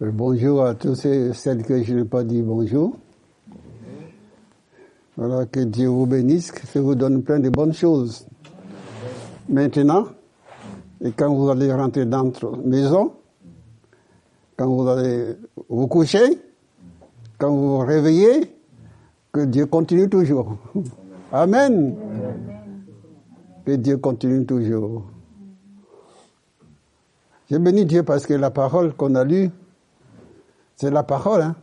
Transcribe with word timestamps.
Euh, 0.00 0.12
Bonjour 0.12 0.64
à 0.64 0.76
tous 0.76 1.04
et 1.06 1.32
celles 1.32 1.64
que 1.64 1.82
je 1.82 1.92
n'ai 1.92 2.04
pas 2.04 2.22
dit 2.22 2.40
bonjour. 2.40 2.96
Voilà, 5.16 5.44
que 5.46 5.58
Dieu 5.58 5.88
vous 5.88 6.06
bénisse, 6.06 6.52
que 6.52 6.78
vous 6.78 6.94
donne 6.94 7.24
plein 7.24 7.40
de 7.40 7.48
bonnes 7.50 7.72
choses. 7.72 8.24
Maintenant, 9.48 10.04
et 11.00 11.10
quand 11.10 11.34
vous 11.34 11.48
allez 11.50 11.72
rentrer 11.72 12.06
dans 12.06 12.26
votre 12.26 12.58
maison, 12.58 13.12
quand 14.56 14.68
vous 14.68 14.86
allez 14.86 15.34
vous 15.68 15.88
coucher, 15.88 16.38
quand 17.36 17.50
vous 17.50 17.78
vous 17.78 17.84
réveillez, 17.84 18.52
que 19.32 19.40
Dieu 19.46 19.66
continue 19.66 20.08
toujours. 20.08 20.58
Amen. 21.32 21.96
Que 23.66 23.72
Dieu 23.72 23.96
continue 23.96 24.46
toujours. 24.46 25.06
Je 27.50 27.56
bénis 27.56 27.84
Dieu 27.84 28.04
parce 28.04 28.26
que 28.26 28.34
la 28.34 28.52
parole 28.52 28.94
qu'on 28.94 29.16
a 29.16 29.24
lue, 29.24 29.50
c'est 30.78 30.90
la 30.90 31.02
parole. 31.02 31.42
Hein? 31.42 31.56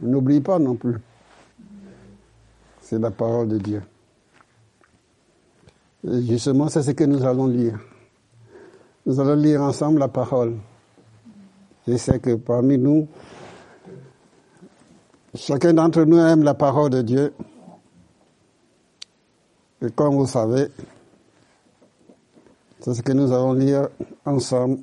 N'oublie 0.00 0.40
pas 0.40 0.58
non 0.58 0.74
plus. 0.74 0.96
C'est 2.80 2.98
la 2.98 3.10
parole 3.10 3.48
de 3.48 3.58
Dieu. 3.58 3.82
Et 6.08 6.22
justement, 6.22 6.68
c'est 6.68 6.82
ce 6.82 6.92
que 6.92 7.04
nous 7.04 7.22
allons 7.22 7.46
lire. 7.46 7.78
Nous 9.04 9.20
allons 9.20 9.34
lire 9.34 9.60
ensemble 9.60 9.98
la 9.98 10.08
parole. 10.08 10.56
Je 11.86 11.96
sais 11.98 12.18
que 12.18 12.34
parmi 12.36 12.78
nous, 12.78 13.06
chacun 15.34 15.74
d'entre 15.74 16.04
nous 16.04 16.18
aime 16.18 16.42
la 16.42 16.54
parole 16.54 16.90
de 16.90 17.02
Dieu. 17.02 17.34
Et 19.82 19.90
comme 19.90 20.14
vous 20.14 20.26
savez, 20.26 20.68
c'est 22.80 22.94
ce 22.94 23.02
que 23.02 23.12
nous 23.12 23.32
allons 23.32 23.52
lire 23.52 23.88
ensemble 24.24 24.78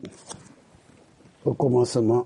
au 1.43 1.55
commencement. 1.55 2.25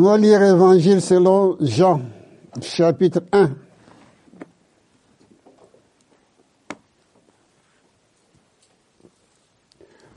On 0.00 0.02
va 0.02 0.16
lire 0.16 0.40
Évangile 0.44 1.02
selon 1.02 1.56
Jean, 1.60 2.00
chapitre 2.62 3.20
1. 3.32 3.50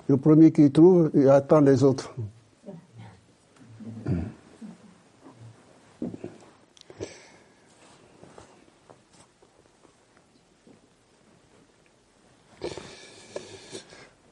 Le 0.08 0.18
premier 0.18 0.52
qui 0.52 0.72
trouve, 0.72 1.10
il 1.16 1.28
attend 1.28 1.62
les 1.62 1.84
autres. 1.84 2.14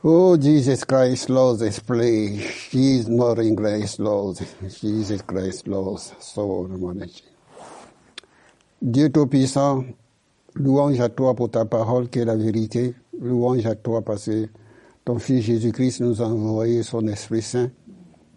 Oh, 0.01 0.37
Jesus 0.37 0.85
Christ, 0.85 1.27
Lord, 1.27 1.59
place. 1.85 2.69
Jesus, 2.71 3.09
Morning 3.09 3.53
Grace, 3.53 3.99
Lord. 3.99 4.39
Jesus 4.69 5.21
Christ, 5.21 5.67
Lord. 5.67 5.99
So, 6.21 6.69
Dieu 8.81 9.09
Tout-Puissant, 9.09 9.83
louange 10.55 11.01
à 11.01 11.09
toi 11.09 11.35
pour 11.35 11.51
ta 11.51 11.65
parole 11.65 12.07
qui 12.07 12.19
est 12.19 12.25
la 12.25 12.37
vérité. 12.37 12.95
Louange 13.19 13.65
à 13.65 13.75
toi 13.75 14.01
parce 14.01 14.27
que 14.27 14.47
ton 15.03 15.19
Fils 15.19 15.43
Jésus-Christ 15.43 15.99
nous 15.99 16.21
a 16.21 16.27
envoyé 16.27 16.81
son 16.81 17.05
Esprit 17.09 17.41
Saint 17.41 17.69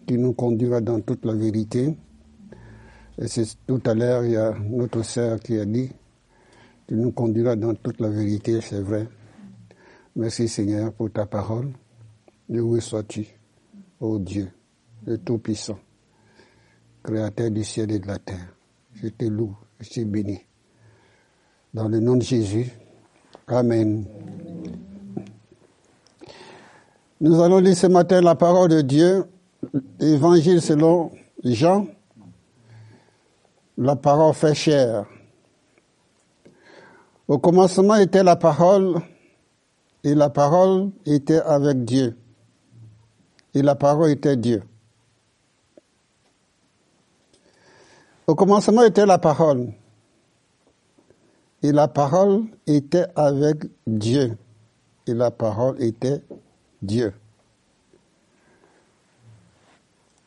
qui 0.04 0.18
nous 0.18 0.32
conduira 0.32 0.80
dans 0.80 1.00
toute 1.00 1.24
la 1.24 1.34
vérité. 1.34 1.96
Et 3.18 3.28
c'est 3.28 3.46
tout 3.68 3.80
à 3.86 3.94
l'heure, 3.94 4.24
il 4.24 4.32
y 4.32 4.36
a 4.36 4.52
notre 4.68 5.04
sœur 5.04 5.38
qui 5.38 5.56
a 5.60 5.64
dit, 5.64 5.92
tu 6.88 6.96
nous 6.96 7.12
conduiras 7.12 7.54
dans 7.54 7.74
toute 7.76 8.00
la 8.00 8.08
vérité, 8.08 8.60
c'est 8.60 8.80
vrai. 8.80 9.06
Merci 10.14 10.46
Seigneur 10.46 10.92
pour 10.92 11.10
ta 11.10 11.24
parole. 11.24 11.72
Où 12.50 12.78
sois-tu, 12.80 13.26
ô 13.98 14.18
Dieu, 14.18 14.50
le 15.06 15.16
Tout-Puissant, 15.16 15.78
Créateur 17.02 17.50
du 17.50 17.64
ciel 17.64 17.90
et 17.92 17.98
de 17.98 18.06
la 18.06 18.18
terre? 18.18 18.54
Je 18.92 19.08
te 19.08 19.24
loue, 19.24 19.56
je 19.80 19.88
te 19.88 20.00
bénis. 20.04 20.42
Dans 21.72 21.88
le 21.88 21.98
nom 21.98 22.16
de 22.16 22.22
Jésus. 22.22 22.70
Amen. 23.46 24.04
Nous 27.18 27.40
allons 27.40 27.58
lire 27.60 27.76
ce 27.76 27.86
matin 27.86 28.20
la 28.20 28.34
parole 28.34 28.68
de 28.68 28.82
Dieu, 28.82 29.24
Évangile 29.98 30.60
selon 30.60 31.10
Jean. 31.42 31.86
La 33.78 33.96
parole 33.96 34.34
fait 34.34 34.54
chair. 34.54 35.06
Au 37.28 37.38
commencement 37.38 37.94
était 37.94 38.22
la 38.22 38.36
parole 38.36 39.00
et 40.04 40.14
la 40.14 40.30
parole 40.30 40.90
était 41.06 41.40
avec 41.40 41.84
Dieu. 41.84 42.16
Et 43.54 43.62
la 43.62 43.74
parole 43.74 44.10
était 44.10 44.36
Dieu. 44.36 44.62
Au 48.26 48.34
commencement 48.34 48.82
était 48.82 49.06
la 49.06 49.18
parole. 49.18 49.72
Et 51.62 51.70
la 51.70 51.86
parole 51.86 52.44
était 52.66 53.06
avec 53.14 53.64
Dieu. 53.86 54.36
Et 55.06 55.14
la 55.14 55.30
parole 55.30 55.80
était 55.80 56.22
Dieu. 56.80 57.12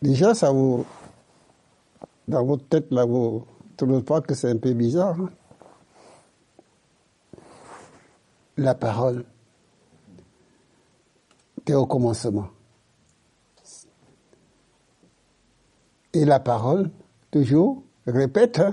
Déjà, 0.01 0.33
ça 0.33 0.51
vous, 0.51 0.85
dans 2.27 2.45
votre 2.45 2.65
tête, 2.67 2.91
là, 2.91 3.05
vous 3.05 3.45
ne 3.59 3.75
trouvez 3.75 4.03
pas 4.03 4.21
que 4.21 4.33
c'est 4.35 4.51
un 4.51 4.57
peu 4.57 4.73
bizarre. 4.73 5.19
Hein? 5.19 5.29
La 8.57 8.75
parole 8.75 9.25
au 11.73 11.85
commencement. 11.85 12.47
Et 16.13 16.23
la 16.23 16.39
parole, 16.39 16.89
toujours, 17.31 17.83
répète, 18.07 18.59
hein? 18.59 18.71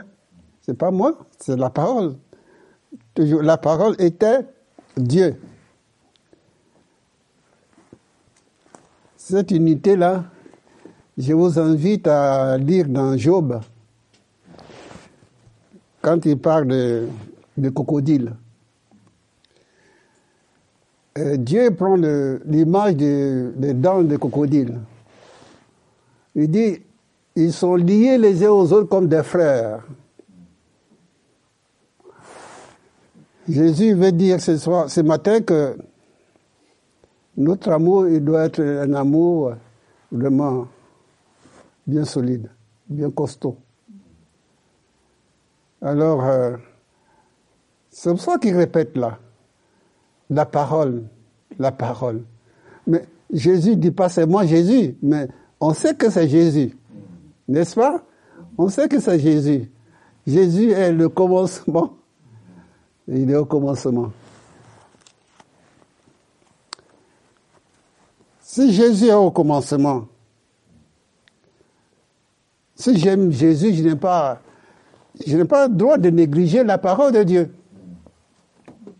c'est 0.60 0.76
pas 0.76 0.90
moi, 0.90 1.18
c'est 1.38 1.56
la 1.56 1.70
parole. 1.70 2.16
Toujours, 3.14 3.42
la 3.42 3.56
parole 3.56 3.96
était 3.98 4.46
Dieu. 4.96 5.40
Cette 9.16 9.50
unité-là, 9.50 10.24
je 11.16 11.32
vous 11.32 11.58
invite 11.58 12.06
à 12.06 12.58
lire 12.58 12.88
dans 12.88 13.16
Job, 13.16 13.60
quand 16.00 16.24
il 16.26 16.38
parle 16.38 16.68
de, 16.68 17.08
de 17.56 17.68
crocodile. 17.70 18.34
Euh, 21.18 21.36
Dieu 21.36 21.70
prend 21.74 21.96
l'image 21.96 22.96
des 22.96 23.42
de 23.54 23.72
dents 23.72 24.02
de 24.02 24.16
crocodile. 24.16 24.78
Il 26.34 26.50
dit, 26.50 26.80
ils 27.36 27.52
sont 27.52 27.74
liés 27.76 28.16
les 28.16 28.44
uns 28.44 28.50
aux 28.50 28.72
autres 28.72 28.88
comme 28.88 29.08
des 29.08 29.22
frères. 29.22 29.84
Jésus 33.48 33.94
veut 33.94 34.12
dire 34.12 34.40
ce 34.40 34.56
soir, 34.56 34.88
ce 34.88 35.00
matin 35.00 35.40
que 35.40 35.76
notre 37.36 37.70
amour, 37.72 38.08
il 38.08 38.24
doit 38.24 38.44
être 38.44 38.62
un 38.62 38.92
amour 38.94 39.54
vraiment 40.10 40.68
bien 41.86 42.04
solide, 42.04 42.50
bien 42.88 43.10
costaud. 43.10 43.56
Alors, 45.80 46.24
euh, 46.24 46.56
c'est 47.90 48.10
pour 48.10 48.20
ça 48.20 48.38
qu'il 48.38 48.56
répète 48.56 48.96
là, 48.96 49.18
la 50.30 50.46
parole, 50.46 51.04
la 51.58 51.72
parole. 51.72 52.22
Mais 52.86 53.04
Jésus 53.32 53.76
dit 53.76 53.90
pas 53.90 54.08
c'est 54.08 54.26
moi 54.26 54.44
Jésus, 54.46 54.96
mais 55.02 55.28
on 55.60 55.74
sait 55.74 55.94
que 55.94 56.10
c'est 56.10 56.28
Jésus, 56.28 56.76
n'est-ce 57.48 57.74
pas? 57.74 58.02
On 58.58 58.68
sait 58.68 58.88
que 58.88 59.00
c'est 59.00 59.18
Jésus. 59.18 59.70
Jésus 60.26 60.70
est 60.70 60.92
le 60.92 61.08
commencement. 61.08 61.96
Il 63.08 63.30
est 63.30 63.36
au 63.36 63.44
commencement. 63.44 64.12
Si 68.40 68.72
Jésus 68.72 69.06
est 69.06 69.14
au 69.14 69.30
commencement, 69.30 70.06
si 72.74 72.98
j'aime 72.98 73.32
Jésus, 73.32 73.74
je 73.74 73.82
n'ai 73.82 73.96
pas, 73.96 74.40
je 75.26 75.36
n'ai 75.36 75.44
pas 75.44 75.68
le 75.68 75.74
droit 75.74 75.96
de 75.96 76.10
négliger 76.10 76.62
la 76.62 76.78
parole 76.78 77.12
de 77.12 77.22
Dieu. 77.22 77.54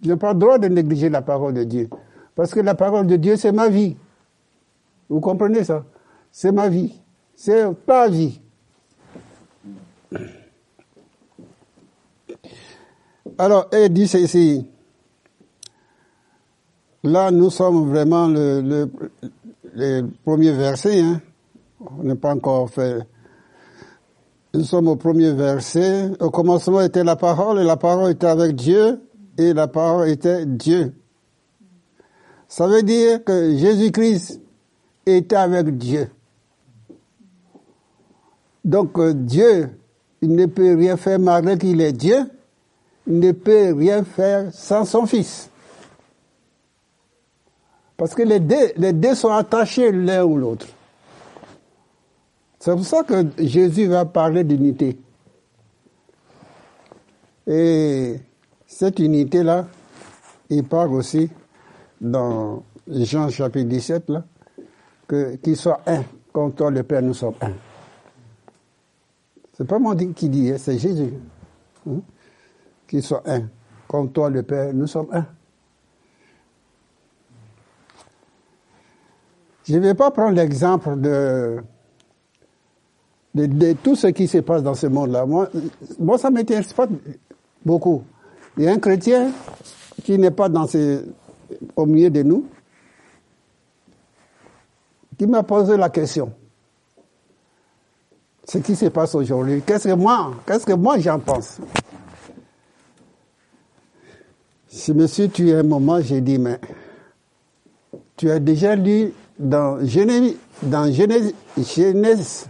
Je 0.02 0.08
n'ai 0.08 0.16
pas 0.16 0.32
le 0.32 0.38
droit 0.38 0.58
de 0.58 0.68
négliger 0.68 1.08
la 1.08 1.22
parole 1.22 1.54
de 1.54 1.64
Dieu. 1.64 1.88
Parce 2.34 2.52
que 2.52 2.60
la 2.60 2.74
parole 2.74 3.06
de 3.06 3.16
Dieu, 3.16 3.36
c'est 3.36 3.52
ma 3.52 3.68
vie. 3.68 3.96
Vous 5.08 5.20
comprenez 5.20 5.64
ça? 5.64 5.84
C'est 6.30 6.50
ma 6.50 6.68
vie. 6.68 6.98
C'est 7.36 7.64
ta 7.86 8.08
vie. 8.08 8.40
Alors, 13.38 13.68
elle 13.70 13.92
dit 13.92 14.08
ceci. 14.08 14.66
Là, 17.04 17.30
nous 17.30 17.50
sommes 17.50 17.88
vraiment 17.88 18.28
le, 18.28 18.60
le, 18.60 18.90
le 19.74 20.08
premier 20.24 20.52
verset. 20.52 21.00
Hein. 21.00 21.20
On 21.98 22.04
n'a 22.04 22.16
pas 22.16 22.34
encore 22.34 22.70
fait. 22.70 23.06
Nous 24.54 24.64
sommes 24.64 24.88
au 24.88 24.96
premier 24.96 25.32
verset. 25.32 26.10
Au 26.20 26.30
commencement 26.30 26.80
était 26.80 27.04
la 27.04 27.16
parole, 27.16 27.60
et 27.60 27.64
la 27.64 27.76
parole 27.76 28.12
était 28.12 28.26
avec 28.26 28.54
Dieu, 28.54 29.00
et 29.38 29.52
la 29.52 29.68
parole 29.68 30.08
était 30.08 30.46
Dieu. 30.46 30.94
Ça 32.48 32.66
veut 32.66 32.82
dire 32.82 33.24
que 33.24 33.56
Jésus-Christ 33.56 34.40
était 35.06 35.36
avec 35.36 35.76
Dieu. 35.78 36.10
Donc 38.64 38.98
euh, 38.98 39.12
Dieu, 39.14 39.70
il 40.20 40.34
ne 40.34 40.46
peut 40.46 40.76
rien 40.76 40.96
faire 40.96 41.18
malgré 41.18 41.58
qu'il 41.58 41.80
est 41.80 41.92
Dieu, 41.92 42.18
il 43.06 43.18
ne 43.18 43.32
peut 43.32 43.72
rien 43.74 44.04
faire 44.04 44.52
sans 44.52 44.84
son 44.84 45.06
Fils. 45.06 45.50
Parce 47.96 48.14
que 48.14 48.22
les 48.22 48.40
deux, 48.40 48.72
les 48.76 48.92
deux 48.92 49.14
sont 49.14 49.30
attachés 49.32 49.92
l'un 49.92 50.24
ou 50.24 50.36
l'autre. 50.36 50.66
C'est 52.58 52.72
pour 52.72 52.84
ça 52.84 53.02
que 53.02 53.26
Jésus 53.38 53.86
va 53.86 54.04
parler 54.04 54.44
d'unité. 54.44 54.98
Et 57.46 58.20
cette 58.72 58.98
unité-là, 58.98 59.66
il 60.48 60.64
parle 60.64 60.94
aussi 60.94 61.30
dans 62.00 62.62
Jean 62.88 63.28
chapitre 63.28 63.68
17, 63.68 64.08
là, 64.08 64.24
que, 65.06 65.36
qu'il 65.36 65.56
soit 65.56 65.82
un, 65.86 66.02
comme 66.32 66.52
toi 66.54 66.70
le 66.70 66.82
Père, 66.82 67.02
nous 67.02 67.12
sommes 67.12 67.34
un. 67.42 67.52
C'est 69.52 69.66
pas 69.66 69.78
moi 69.78 69.94
qui 69.94 70.28
dis, 70.28 70.50
hein, 70.50 70.56
c'est 70.58 70.78
Jésus. 70.78 71.12
Hein? 71.86 72.00
Qu'il 72.88 73.02
soit 73.02 73.22
un, 73.26 73.42
comme 73.86 74.10
toi 74.10 74.30
le 74.30 74.42
Père, 74.42 74.72
nous 74.72 74.86
sommes 74.86 75.08
un. 75.12 75.26
Je 79.64 79.74
ne 79.76 79.80
vais 79.80 79.94
pas 79.94 80.10
prendre 80.10 80.34
l'exemple 80.34 80.98
de, 80.98 81.62
de, 83.34 83.74
tout 83.74 83.96
ce 83.96 84.08
qui 84.08 84.26
se 84.26 84.38
passe 84.38 84.62
dans 84.62 84.74
ce 84.74 84.86
monde-là. 84.86 85.26
Moi, 85.26 85.50
moi 86.00 86.16
ça 86.16 86.30
ne 86.30 86.36
m'intéresse 86.36 86.72
pas 86.72 86.88
beaucoup. 87.64 88.02
Il 88.56 88.64
y 88.64 88.68
a 88.68 88.72
un 88.72 88.78
chrétien 88.78 89.30
qui 90.04 90.18
n'est 90.18 90.30
pas 90.30 90.48
dans 90.48 90.66
ce, 90.66 91.04
au 91.76 91.86
milieu 91.86 92.10
de 92.10 92.22
nous, 92.22 92.46
qui 95.18 95.26
m'a 95.26 95.42
posé 95.42 95.76
la 95.76 95.90
question. 95.90 96.32
Ce 98.44 98.58
qui 98.58 98.74
se 98.74 98.86
passe 98.86 99.14
aujourd'hui, 99.14 99.62
qu'est-ce 99.64 99.88
que 99.88 99.94
moi, 99.94 100.32
qu'est-ce 100.46 100.66
que 100.66 100.72
moi 100.72 100.98
j'en 100.98 101.18
pense? 101.18 101.58
Je 104.70 104.92
me 104.92 105.06
suis 105.06 105.30
tué 105.30 105.54
un 105.54 105.62
moment, 105.62 106.00
j'ai 106.00 106.20
dit, 106.20 106.38
mais 106.38 106.58
tu 108.16 108.30
as 108.30 108.38
déjà 108.38 108.74
lu 108.74 109.12
dans 109.38 109.84
Genèse, 109.86 110.34
dans 110.62 110.92
Genèse, 110.92 111.34
Genèse 111.56 112.46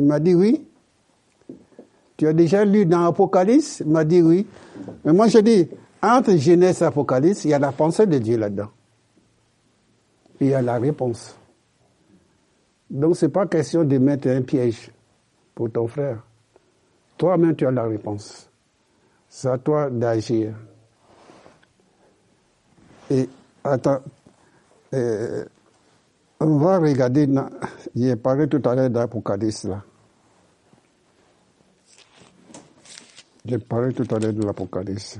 il 0.00 0.06
m'a 0.06 0.18
dit 0.18 0.34
oui. 0.34 0.66
Tu 2.20 2.28
as 2.28 2.34
déjà 2.34 2.66
lu 2.66 2.84
dans 2.84 3.06
Apocalypse? 3.06 3.80
Il 3.80 3.86
m'a 3.86 4.04
dit 4.04 4.20
oui. 4.20 4.46
Mais 5.06 5.14
moi, 5.14 5.28
je 5.28 5.38
dis, 5.38 5.66
entre 6.02 6.36
Genèse 6.36 6.82
et 6.82 6.84
Apocalypse, 6.84 7.46
il 7.46 7.50
y 7.52 7.54
a 7.54 7.58
la 7.58 7.72
pensée 7.72 8.06
de 8.06 8.18
Dieu 8.18 8.36
là-dedans. 8.36 8.68
Il 10.38 10.48
y 10.48 10.54
a 10.54 10.60
la 10.60 10.78
réponse. 10.78 11.34
Donc, 12.90 13.16
ce 13.16 13.24
n'est 13.24 13.32
pas 13.32 13.46
question 13.46 13.84
de 13.84 13.96
mettre 13.96 14.28
un 14.28 14.42
piège 14.42 14.90
pour 15.54 15.72
ton 15.72 15.86
frère. 15.88 16.22
Toi-même, 17.16 17.56
tu 17.56 17.66
as 17.66 17.70
la 17.70 17.84
réponse. 17.84 18.50
C'est 19.26 19.48
à 19.48 19.56
toi 19.56 19.88
d'agir. 19.88 20.52
Et, 23.10 23.30
attends, 23.64 24.00
on 24.92 26.58
va 26.58 26.78
regarder, 26.80 27.26
j'ai 27.96 28.16
parlé 28.16 28.46
tout 28.46 28.60
à 28.66 28.74
l'heure 28.74 28.90
d'Apocalypse 28.90 29.64
là. 29.64 29.84
J'ai 33.50 33.58
parlé 33.58 33.92
tout 33.92 34.06
à 34.14 34.18
l'heure 34.20 34.32
de 34.32 34.44
l'Apocalypse. 34.44 35.18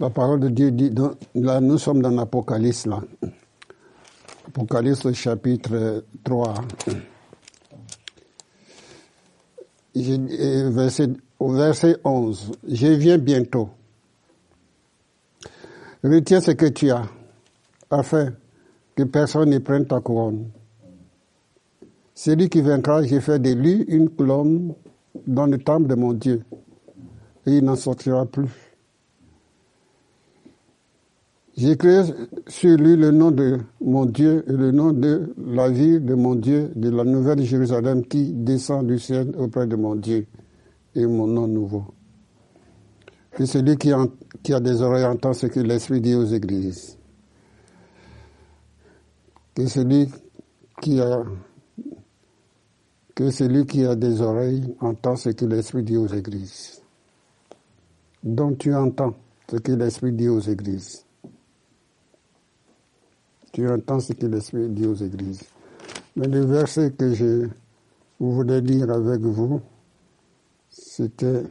La 0.00 0.10
parole 0.10 0.38
de 0.38 0.48
Dieu 0.48 0.70
dit, 0.70 0.92
là 1.34 1.60
nous 1.60 1.76
sommes 1.76 2.00
dans 2.00 2.10
l'Apocalypse, 2.10 2.86
là. 2.86 3.00
Apocalypse 4.46 5.12
chapitre 5.12 6.04
3. 6.22 6.54
Verset, 9.96 11.10
au 11.40 11.52
verset 11.52 11.96
11. 12.04 12.52
Je 12.68 12.86
viens 12.86 13.18
bientôt. 13.18 13.70
Retiens 16.04 16.40
ce 16.40 16.52
que 16.52 16.66
tu 16.66 16.92
as, 16.92 17.02
afin 17.90 18.34
que 18.94 19.02
personne 19.02 19.50
ne 19.50 19.58
prenne 19.58 19.84
ta 19.84 20.00
couronne. 20.00 20.48
Celui 22.14 22.48
qui 22.48 22.60
vaincra, 22.60 23.02
j'ai 23.02 23.20
fait 23.20 23.40
de 23.40 23.50
lui 23.50 23.82
une 23.88 24.08
colonne 24.10 24.74
dans 25.26 25.46
le 25.46 25.58
temple 25.58 25.88
de 25.88 25.96
mon 25.96 26.12
Dieu, 26.12 26.44
et 27.46 27.56
il 27.56 27.64
n'en 27.64 27.74
sortira 27.74 28.24
plus. 28.26 28.67
J'écris 31.58 32.14
sur 32.46 32.76
lui 32.76 32.94
le 32.94 33.10
nom 33.10 33.32
de 33.32 33.58
mon 33.80 34.04
Dieu 34.04 34.44
et 34.46 34.52
le 34.52 34.70
nom 34.70 34.92
de 34.92 35.34
la 35.38 35.68
ville 35.68 36.04
de 36.04 36.14
mon 36.14 36.36
Dieu, 36.36 36.70
de 36.76 36.88
la 36.88 37.02
nouvelle 37.02 37.42
Jérusalem 37.42 38.06
qui 38.06 38.32
descend 38.32 38.86
du 38.86 38.96
ciel 39.00 39.34
auprès 39.36 39.66
de 39.66 39.74
mon 39.74 39.96
Dieu 39.96 40.28
et 40.94 41.04
mon 41.04 41.26
nom 41.26 41.48
nouveau. 41.48 41.86
Que 43.32 43.44
celui 43.44 43.76
qui, 43.76 43.90
qui 44.44 44.54
a 44.54 44.60
des 44.60 44.80
oreilles 44.82 45.06
entend 45.06 45.32
ce 45.32 45.48
que 45.48 45.58
l'Esprit 45.58 46.00
dit 46.00 46.14
aux 46.14 46.26
églises. 46.26 46.96
Que 49.52 49.66
celui 49.66 50.06
qui 50.80 51.00
a 51.00 51.24
que 53.16 53.30
celui 53.32 53.66
qui 53.66 53.84
a 53.84 53.96
des 53.96 54.20
oreilles 54.20 54.76
entend 54.78 55.16
ce 55.16 55.30
que 55.30 55.44
l'Esprit 55.44 55.82
dit 55.82 55.96
aux 55.96 56.06
églises. 56.06 56.80
Donc 58.22 58.58
tu 58.58 58.72
entends 58.72 59.14
ce 59.50 59.56
que 59.56 59.72
l'Esprit 59.72 60.12
dit 60.12 60.28
aux 60.28 60.38
églises. 60.38 61.07
Tu 63.58 63.68
entends 63.68 63.98
ce 63.98 64.12
que 64.12 64.26
l'Esprit 64.26 64.68
dit 64.68 64.86
aux 64.86 64.94
églises. 64.94 65.42
Mais 66.14 66.28
le 66.28 66.44
verset 66.44 66.92
que 66.92 67.12
je 67.12 67.48
voulais 68.20 68.60
lire 68.60 68.88
avec 68.88 69.20
vous, 69.20 69.60
c'était, 70.68 71.42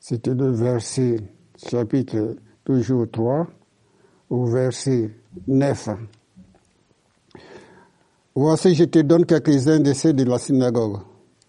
c'était 0.00 0.34
le 0.34 0.50
verset, 0.50 1.20
chapitre 1.70 2.34
toujours 2.64 3.08
3, 3.08 3.46
au 4.30 4.46
verset 4.46 5.12
9. 5.46 5.90
Voici, 8.34 8.74
je 8.74 8.82
te 8.82 8.98
donne 8.98 9.26
quelques-uns 9.26 9.78
de 9.78 9.92
ceux 9.92 10.12
de 10.12 10.24
la 10.24 10.40
synagogue, 10.40 11.02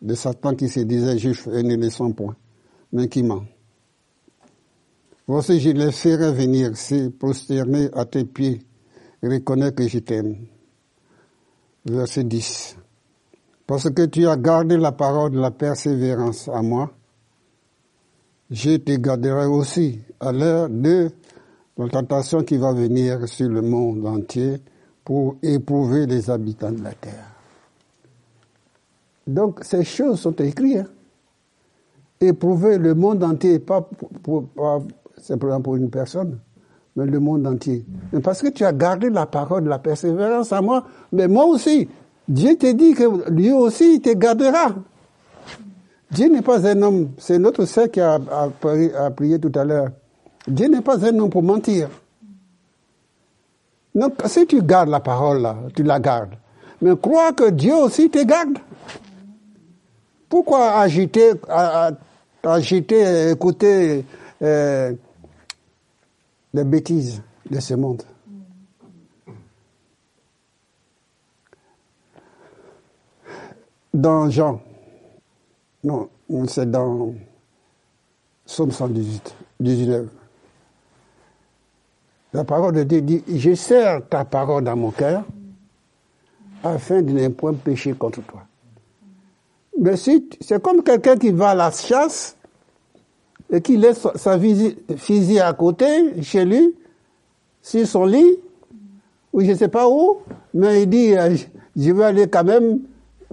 de 0.03 0.13
Satan 0.13 0.53
qui 0.53 0.69
se 0.69 0.81
disait 0.81 1.17
juif 1.17 1.47
et 1.47 1.63
ne 1.63 1.75
le 1.75 1.89
sont 1.89 2.11
point, 2.11 2.35
mais 2.93 3.09
qui 3.09 3.23
ment. 3.23 3.41
Voici, 5.29 5.59
je 5.59 5.69
les 5.69 5.91
ferai 5.91 6.31
venir, 6.33 6.75
se 6.75 7.09
prosterner 7.09 7.87
à 7.93 8.03
tes 8.03 8.25
pieds 8.25 8.63
et 9.21 9.27
reconnaître 9.27 9.75
que 9.75 9.87
je 9.87 9.99
t'aime. 9.99 10.37
Verset 11.85 12.23
10. 12.23 12.75
Parce 13.67 13.91
que 13.91 14.07
tu 14.07 14.27
as 14.27 14.35
gardé 14.37 14.75
la 14.75 14.91
parole 14.91 15.29
de 15.29 15.39
la 15.39 15.51
persévérance 15.51 16.49
à 16.51 16.63
moi, 16.63 16.91
je 18.49 18.77
te 18.77 18.93
garderai 18.93 19.45
aussi 19.45 19.99
à 20.19 20.31
l'heure 20.31 20.67
de 20.67 21.11
la 21.77 21.89
tentation 21.89 22.41
qui 22.41 22.57
va 22.57 22.73
venir 22.73 23.27
sur 23.27 23.49
le 23.49 23.61
monde 23.61 24.07
entier 24.07 24.59
pour 25.05 25.35
éprouver 25.43 26.07
les 26.07 26.27
habitants 26.31 26.71
de 26.71 26.81
la 26.81 26.93
terre. 26.93 27.35
Donc 29.27 29.63
ces 29.63 29.83
choses 29.83 30.21
sont 30.21 30.35
écrites. 30.37 30.77
Hein. 30.77 30.87
Éprouver 32.19 32.79
le 32.79 32.95
monde 32.95 33.23
entier, 33.23 33.59
pas 33.59 33.87
pour, 34.23 34.49
simplement 35.21 35.61
pour 35.61 35.75
une 35.75 35.89
personne, 35.89 36.39
mais 36.95 37.05
le 37.05 37.19
monde 37.19 37.45
entier. 37.47 37.85
Mais 38.11 38.19
parce 38.19 38.41
que 38.41 38.47
tu 38.47 38.65
as 38.65 38.73
gardé 38.73 39.09
la 39.09 39.25
parole 39.25 39.65
la 39.65 39.79
persévérance 39.79 40.51
à 40.51 40.61
moi, 40.61 40.85
mais 41.11 41.27
moi 41.27 41.45
aussi, 41.45 41.87
Dieu 42.27 42.55
te 42.57 42.71
dit 42.71 42.93
que 42.93 43.29
lui 43.31 43.51
aussi 43.51 43.95
il 43.95 44.01
te 44.01 44.13
gardera. 44.13 44.75
Dieu 46.11 46.27
n'est 46.27 46.41
pas 46.41 46.65
un 46.67 46.81
homme, 46.81 47.11
c'est 47.17 47.37
notre 47.37 47.65
sœur 47.65 47.89
qui 47.91 48.01
a, 48.01 48.19
prié 49.15 49.39
tout 49.39 49.51
à 49.55 49.63
l'heure. 49.63 49.89
Dieu 50.47 50.67
n'est 50.67 50.81
pas 50.81 51.05
un 51.05 51.19
homme 51.19 51.29
pour 51.29 51.43
mentir. 51.43 51.89
Donc, 53.93 54.13
si 54.25 54.45
tu 54.47 54.61
gardes 54.61 54.89
la 54.89 54.99
parole 54.99 55.41
là, 55.41 55.55
tu 55.75 55.83
la 55.83 55.99
gardes. 55.99 56.35
Mais 56.81 56.95
crois 56.95 57.33
que 57.33 57.49
Dieu 57.49 57.75
aussi 57.75 58.09
te 58.09 58.23
garde. 58.23 58.57
Pourquoi 60.29 60.79
agiter, 60.79 61.31
agité, 62.43 63.31
écouté 63.31 64.05
euh, 64.41 64.93
les 66.53 66.63
bêtises 66.63 67.21
de 67.49 67.59
ce 67.59 67.73
monde. 67.73 68.03
Dans 73.93 74.29
Jean, 74.29 74.61
non, 75.83 76.09
c'est 76.47 76.69
dans 76.69 77.13
Somme 78.45 78.71
118, 78.71 79.35
19. 79.59 80.07
La 82.33 82.43
parole 82.43 82.75
de 82.75 82.83
Dieu 82.83 83.01
dit, 83.01 83.23
je 83.27 83.55
sers 83.55 84.07
ta 84.07 84.25
parole 84.25 84.63
dans 84.63 84.75
mon 84.75 84.91
cœur 84.91 85.23
afin 86.63 87.01
de 87.01 87.11
ne 87.11 87.27
point 87.29 87.53
pécher 87.53 87.93
contre 87.93 88.21
toi. 88.21 88.43
Mais 89.79 89.95
si, 89.97 90.29
c'est 90.41 90.61
comme 90.61 90.83
quelqu'un 90.83 91.17
qui 91.17 91.31
va 91.31 91.51
à 91.51 91.55
la 91.55 91.71
chasse 91.71 92.35
qui 93.63 93.77
laisse 93.77 94.07
sa 94.15 94.37
fusil 94.39 95.39
à 95.39 95.53
côté, 95.53 96.21
chez 96.21 96.45
lui, 96.45 96.75
sur 97.61 97.87
son 97.87 98.05
lit, 98.05 98.37
ou 99.33 99.41
je 99.41 99.51
ne 99.51 99.55
sais 99.55 99.67
pas 99.67 99.87
où, 99.89 100.19
mais 100.53 100.83
il 100.83 100.89
dit, 100.89 101.15
euh, 101.15 101.35
je 101.75 101.91
vais 101.91 102.03
aller 102.03 102.27
quand 102.27 102.43
même, 102.43 102.81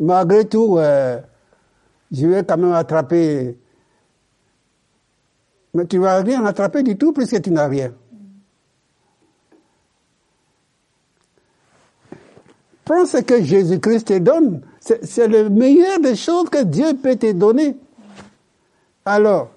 malgré 0.00 0.46
tout, 0.46 0.78
euh, 0.78 1.20
je 2.10 2.26
vais 2.26 2.44
quand 2.44 2.56
même 2.56 2.72
attraper. 2.72 3.58
Mais 5.74 5.86
tu 5.86 5.96
ne 5.98 6.02
vas 6.02 6.22
rien 6.22 6.44
attraper 6.44 6.82
du 6.82 6.96
tout 6.96 7.12
puisque 7.12 7.40
tu 7.42 7.50
n'as 7.50 7.68
rien. 7.68 7.92
Prends 12.84 13.04
ce 13.04 13.18
que 13.18 13.42
Jésus-Christ 13.42 14.06
te 14.06 14.18
donne. 14.18 14.62
C'est 14.80 15.26
le 15.26 15.50
meilleur 15.50 15.98
des 15.98 16.14
choses 16.14 16.48
que 16.48 16.62
Dieu 16.62 16.94
peut 16.94 17.16
te 17.16 17.32
donner. 17.32 17.76
Alors, 19.04 19.50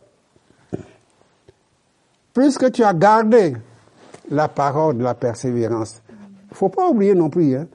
puisque 2.33 2.71
tu 2.71 2.83
as 2.83 2.93
gardé 2.93 3.55
la 4.29 4.47
parole 4.47 4.97
de 4.97 5.03
la 5.03 5.13
persévérance, 5.13 6.01
il 6.09 6.51
ne 6.51 6.55
faut 6.55 6.69
pas 6.69 6.89
oublier 6.89 7.15
non 7.15 7.29
plus 7.29 7.55
hein, 7.55 7.67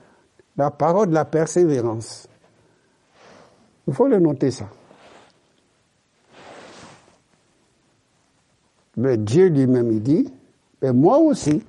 la 0.56 0.70
parole 0.70 1.08
de 1.08 1.14
la 1.14 1.24
persévérance. 1.24 2.28
Il 3.86 3.94
faut 3.94 4.08
le 4.08 4.18
noter 4.18 4.50
ça. 4.50 4.68
Mais 8.96 9.16
Dieu 9.16 9.48
lui-même, 9.48 9.90
il 9.90 10.02
dit, 10.02 10.32
et 10.80 10.92
moi 10.92 11.18
aussi, 11.18 11.62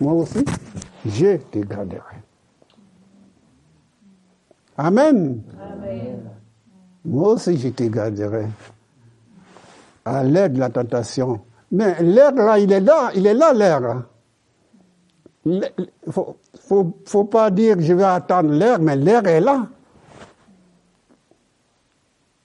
moi 0.00 0.12
aussi, 0.12 0.44
je 1.04 1.36
te 1.36 1.58
garderai. 1.58 2.16
Amen. 4.76 5.42
Moi 7.04 7.32
aussi, 7.32 7.58
je 7.58 7.68
te 7.68 7.82
garderai. 7.84 8.46
À 10.04 10.22
l'air 10.24 10.48
de 10.48 10.58
la 10.58 10.70
tentation. 10.70 11.40
Mais 11.70 12.02
l'air 12.02 12.32
là, 12.32 12.58
il 12.58 12.72
est 12.72 12.80
là, 12.80 13.10
il 13.14 13.26
est 13.26 13.34
là 13.34 13.52
l'air. 13.52 14.04
Il 15.44 15.62
faut, 16.10 16.36
faut, 17.04 17.24
pas 17.24 17.50
dire 17.50 17.76
je 17.80 17.92
vais 17.92 18.04
attendre 18.04 18.50
l'air, 18.50 18.80
mais 18.80 18.96
l'air 18.96 19.26
est 19.26 19.40
là. 19.40 19.66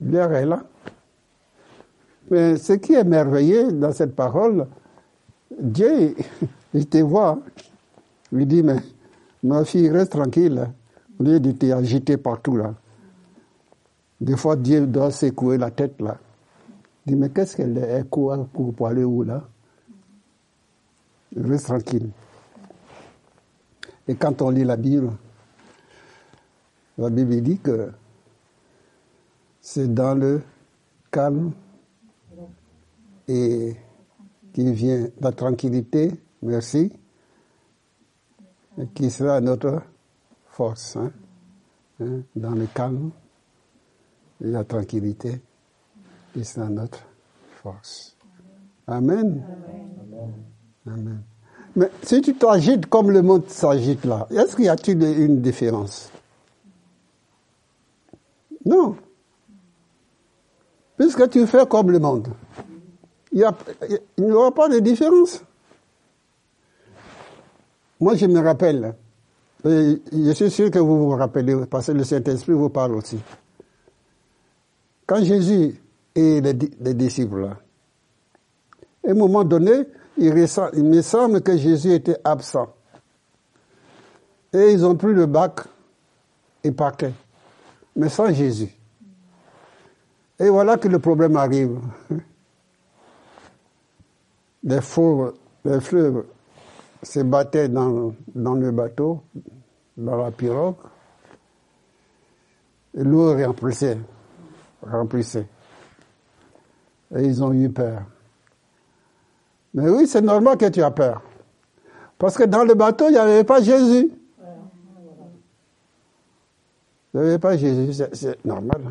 L'air 0.02 0.32
est 0.34 0.46
là. 0.46 0.64
Mais 2.30 2.58
ce 2.58 2.74
qui 2.74 2.94
est 2.94 3.04
merveilleux 3.04 3.72
dans 3.72 3.92
cette 3.92 4.16
parole, 4.16 4.68
Dieu, 5.60 6.16
il 6.74 6.88
te 6.88 6.98
voit, 7.00 7.40
il 8.32 8.48
dit, 8.48 8.64
mais 8.64 8.78
ma 9.44 9.64
fille, 9.66 9.90
reste 9.90 10.14
tranquille. 10.14 10.70
Au 11.20 11.24
lieu 11.24 11.40
de 11.40 11.52
t'agiter 11.52 12.18
partout 12.18 12.58
là. 12.58 12.74
Des 14.20 14.36
fois, 14.36 14.56
Dieu 14.56 14.88
doit 14.88 15.12
secouer 15.12 15.58
la 15.58 15.70
tête 15.70 16.02
là. 16.02 16.18
Dit, 17.06 17.16
mais 17.16 17.30
qu'est-ce 17.30 17.58
qu'elle 17.58 17.78
est? 17.78 18.10
Quoi 18.10 18.48
pour 18.54 18.88
aller 18.88 19.04
où 19.04 19.24
là? 19.24 19.48
Reste 21.36 21.66
tranquille. 21.66 22.10
Et 24.08 24.16
quand 24.16 24.42
on 24.42 24.50
lit 24.50 24.64
la 24.64 24.78
Bible, 24.78 25.12
la 26.98 27.10
Bible 27.10 27.42
dit 27.42 27.60
que 27.60 27.92
c'est 29.62 29.94
dans 29.94 30.14
le 30.14 30.42
calme 31.10 31.54
et 33.28 33.76
qui 34.52 34.72
vient 34.74 35.08
la 35.20 35.32
tranquillité, 35.32 36.12
merci, 36.42 36.92
qui 38.94 39.10
sera 39.10 39.40
notre 39.42 39.82
force, 40.48 40.98
hein, 40.98 41.12
hein, 42.02 42.22
dans 42.36 42.52
le 42.52 42.68
calme 42.68 43.12
et 44.42 44.48
la 44.48 44.64
tranquillité, 44.64 45.42
qui 46.34 46.44
sera 46.44 46.68
notre 46.68 47.00
force? 47.62 48.16
Amen. 48.88 49.44
Amen. 50.86 51.24
Mais 51.76 51.90
si 52.04 52.22
tu 52.22 52.36
t'agites 52.36 52.88
comme 52.88 53.12
le 53.12 53.22
monde 53.22 53.48
s'agite 53.50 54.04
là, 54.06 54.28
est-ce 54.30 54.56
qu'il 54.56 54.66
y 54.66 54.70
a-t-il 54.70 55.02
une 55.02 55.42
différence? 55.42 56.12
Non. 58.66 58.96
Puisque 60.98 61.30
tu 61.30 61.48
fais 61.48 61.66
comme 61.66 61.92
le 61.92 62.00
monde, 62.00 62.28
il 63.32 63.46
n'y 64.20 64.32
aura 64.32 64.54
pas 64.54 64.70
de 64.70 64.80
différence. 64.80 65.44
Moi, 68.00 68.16
je 68.16 68.26
me 68.28 68.40
rappelle, 68.40 68.96
je 69.66 70.32
suis 70.34 70.52
sûr 70.52 70.70
que 70.70 70.80
vous 70.80 71.10
vous 71.10 71.16
rappelez, 71.18 71.66
parce 71.66 71.88
que 71.88 71.94
le 71.94 72.04
Saint-Esprit 72.04 72.54
vous 72.54 72.70
parle 72.70 72.96
aussi. 72.96 73.20
Quand 75.08 75.24
Jésus 75.24 75.82
et 76.16 76.42
les, 76.42 76.94
disciples 76.94 77.42
là, 77.42 77.58
à 79.06 79.12
un 79.12 79.14
moment 79.14 79.44
donné, 79.44 79.84
il, 80.18 80.34
me 80.34 81.02
semble 81.02 81.42
que 81.42 81.58
Jésus 81.58 81.94
était 81.94 82.18
absent. 82.24 82.74
Et 84.54 84.72
ils 84.72 84.86
ont 84.86 84.96
pris 84.96 85.14
le 85.14 85.26
bac 85.26 85.62
et 86.64 86.72
partaient, 86.72 87.14
mais 87.96 88.10
sans 88.10 88.32
Jésus. 88.32 88.70
Et 90.40 90.50
voilà 90.50 90.78
que 90.78 90.88
le 90.88 91.00
problème 91.00 91.36
arrive. 91.36 91.80
Les 94.66 94.80
fleuves, 94.80 95.34
les 95.66 95.82
fleuves 95.82 96.26
se 97.02 97.20
battaient 97.20 97.68
dans, 97.68 98.14
le 98.34 98.72
bateau, 98.72 99.22
dans 99.98 100.16
la 100.16 100.32
pirogue, 100.32 100.76
et 102.98 103.04
l'eau 103.04 103.36
remplissait, 103.36 103.98
remplissait. 104.82 105.48
Et 107.16 107.24
ils 107.24 107.44
ont 107.44 107.54
eu 107.54 107.70
peur. 107.70 108.04
Mais 109.74 109.90
oui, 109.90 110.08
c'est 110.08 110.22
normal 110.22 110.58
que 110.58 110.70
tu 110.70 110.82
as 110.82 110.92
peur. 110.92 111.22
Parce 112.18 112.38
que 112.38 112.44
dans 112.44 112.64
le 112.64 112.74
bateau, 112.74 113.08
il 113.08 113.12
n'y 113.12 113.18
avait 113.18 113.44
pas 113.44 113.62
Jésus. 113.62 114.12
Il 117.14 117.20
n'y 117.20 117.28
avait 117.28 117.40
pas 117.40 117.56
Jésus, 117.58 118.04
c'est 118.14 118.44
normal. 118.44 118.82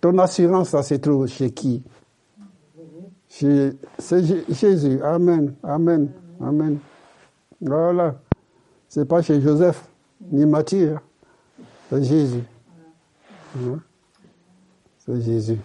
Ton 0.00 0.16
assurance, 0.18 0.70
ça 0.70 0.82
se 0.82 0.94
trouve 0.94 1.26
chez 1.26 1.50
qui? 1.50 1.82
C'est 3.28 3.74
Jésus. 4.48 5.02
Amen, 5.02 5.54
amen, 5.62 6.10
amen. 6.40 6.78
Voilà. 7.60 8.14
C'est 8.88 9.06
pas 9.06 9.22
chez 9.22 9.40
Joseph, 9.40 9.88
ni 10.30 10.46
Matthieu. 10.46 10.94
Hein. 10.94 11.00
C'est 11.90 12.04
Jésus. 12.04 12.44
Hein? 13.58 13.80
C'est 14.98 15.20
Jésus. 15.20 15.58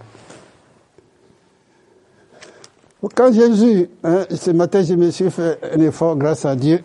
Quand 3.15 3.31
Jésus, 3.31 3.89
hein, 4.03 4.25
ce 4.29 4.51
matin, 4.51 4.83
je 4.83 4.93
me 4.93 5.09
suis 5.09 5.29
fait 5.31 5.59
un 5.73 5.79
effort 5.79 6.17
grâce 6.17 6.43
à 6.43 6.55
Dieu 6.55 6.83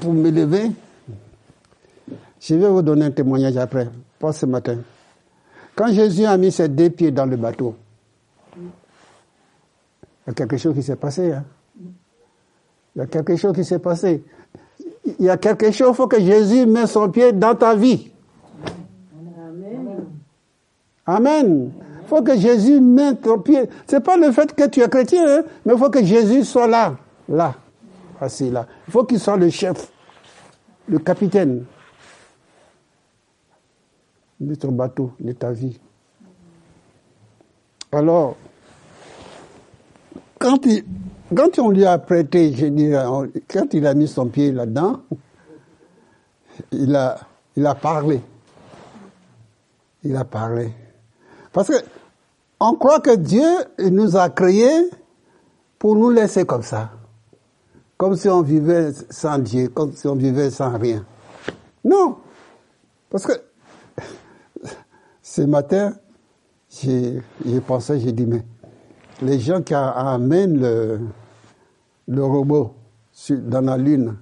pour 0.00 0.12
me 0.12 0.30
lever. 0.30 0.72
Je 2.40 2.54
vais 2.54 2.68
vous 2.68 2.82
donner 2.82 3.04
un 3.04 3.10
témoignage 3.10 3.56
après, 3.56 3.88
pas 4.18 4.32
ce 4.32 4.46
matin. 4.46 4.78
Quand 5.76 5.92
Jésus 5.92 6.24
a 6.24 6.36
mis 6.36 6.50
ses 6.50 6.68
deux 6.68 6.90
pieds 6.90 7.12
dans 7.12 7.26
le 7.26 7.36
bateau, 7.36 7.76
il 8.56 8.62
y 10.26 10.30
a 10.30 10.32
quelque 10.32 10.56
chose 10.56 10.74
qui 10.74 10.82
s'est 10.82 10.96
passé. 10.96 11.32
Hein? 11.32 11.44
Il 12.96 12.98
y 12.98 13.02
a 13.02 13.06
quelque 13.06 13.36
chose 13.36 13.54
qui 13.54 13.64
s'est 13.64 13.78
passé. 13.78 14.24
Il 15.18 15.24
y 15.24 15.30
a 15.30 15.36
quelque 15.36 15.70
chose, 15.70 15.90
il 15.92 15.94
faut 15.94 16.08
que 16.08 16.20
Jésus 16.20 16.66
mette 16.66 16.88
son 16.88 17.08
pied 17.10 17.32
dans 17.32 17.54
ta 17.54 17.76
vie. 17.76 18.10
Amen. 21.06 21.70
Il 21.76 21.89
faut 22.10 22.22
que 22.22 22.36
Jésus 22.36 22.80
mette 22.80 23.22
ton 23.22 23.38
pied. 23.38 23.68
C'est 23.86 24.00
pas 24.00 24.16
le 24.16 24.32
fait 24.32 24.52
que 24.54 24.66
tu 24.66 24.80
es 24.80 24.88
chrétien, 24.88 25.24
hein, 25.26 25.42
mais 25.64 25.74
il 25.74 25.78
faut 25.78 25.90
que 25.90 26.04
Jésus 26.04 26.44
soit 26.44 26.66
là, 26.66 26.96
là, 27.28 27.54
assis 28.20 28.50
là. 28.50 28.66
Il 28.88 28.92
faut 28.92 29.04
qu'il 29.04 29.20
soit 29.20 29.36
le 29.36 29.48
chef, 29.48 29.92
le 30.88 30.98
capitaine 30.98 31.64
de 34.40 34.54
ton 34.56 34.72
bateau, 34.72 35.12
de 35.20 35.32
ta 35.32 35.52
vie. 35.52 35.78
Alors, 37.92 38.36
quand, 40.38 40.66
il, 40.66 40.84
quand 41.34 41.58
on 41.60 41.70
lui 41.70 41.84
a 41.84 41.96
prêté, 41.98 42.52
je 42.52 42.66
dirais, 42.66 43.04
quand 43.48 43.72
il 43.72 43.86
a 43.86 43.94
mis 43.94 44.08
son 44.08 44.26
pied 44.26 44.50
là-dedans, 44.50 45.02
il 46.72 46.94
a, 46.96 47.18
il 47.56 47.64
a 47.66 47.74
parlé. 47.74 48.20
Il 50.02 50.16
a 50.16 50.24
parlé. 50.24 50.72
Parce 51.52 51.68
que 51.68 51.99
on 52.60 52.74
croit 52.74 53.00
que 53.00 53.16
Dieu 53.16 53.48
nous 53.90 54.16
a 54.16 54.28
créés 54.28 54.90
pour 55.78 55.96
nous 55.96 56.10
laisser 56.10 56.44
comme 56.44 56.62
ça. 56.62 56.90
Comme 57.96 58.16
si 58.16 58.28
on 58.28 58.42
vivait 58.42 58.92
sans 59.10 59.38
Dieu, 59.38 59.68
comme 59.68 59.92
si 59.92 60.06
on 60.06 60.14
vivait 60.14 60.50
sans 60.50 60.78
rien. 60.78 61.04
Non. 61.84 62.18
Parce 63.08 63.26
que 63.26 63.32
ce 65.22 65.42
matin, 65.42 65.94
j'ai 66.68 67.22
pensé, 67.66 67.98
j'ai 67.98 68.12
dit, 68.12 68.26
mais 68.26 68.44
les 69.22 69.40
gens 69.40 69.62
qui 69.62 69.74
amènent 69.74 70.60
le, 70.60 71.00
le 72.08 72.24
robot 72.24 72.74
dans 73.30 73.60
la 73.60 73.76
Lune 73.76 74.16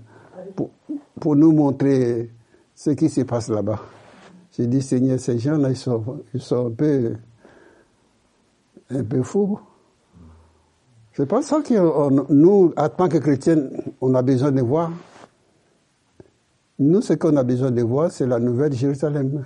pour, 1.21 1.37
nous 1.37 1.53
montrer 1.53 2.31
ce 2.75 2.91
qui 2.91 3.09
se 3.09 3.23
passe 3.23 3.49
là-bas. 3.49 3.81
J'ai 4.57 4.67
dit, 4.67 4.83
Seigneur, 4.83 5.19
ces 5.21 5.39
gens-là, 5.39 5.71
ils 5.71 5.77
sont, 5.77 6.23
ils 6.35 6.41
sont 6.41 6.69
un 6.69 6.71
peu, 6.71 7.15
un 8.91 9.05
peu 9.05 9.23
fous. 9.23 9.61
C'est 11.13 11.27
pas 11.27 11.43
ça 11.43 11.61
que 11.63 12.33
nous, 12.33 12.73
en 12.77 12.89
tant 12.89 13.09
que 13.09 13.19
chrétiens, 13.19 13.63
on 14.01 14.15
a 14.15 14.23
besoin 14.23 14.53
de 14.53 14.63
voir. 14.63 14.93
Nous, 16.79 17.03
ce 17.03 17.15
qu'on 17.15 17.37
a 17.37 17.43
besoin 17.43 17.73
de 17.73 17.83
voir, 17.83 18.13
c'est 18.13 18.27
la 18.27 18.39
nouvelle 18.39 18.73
Jérusalem 18.73 19.45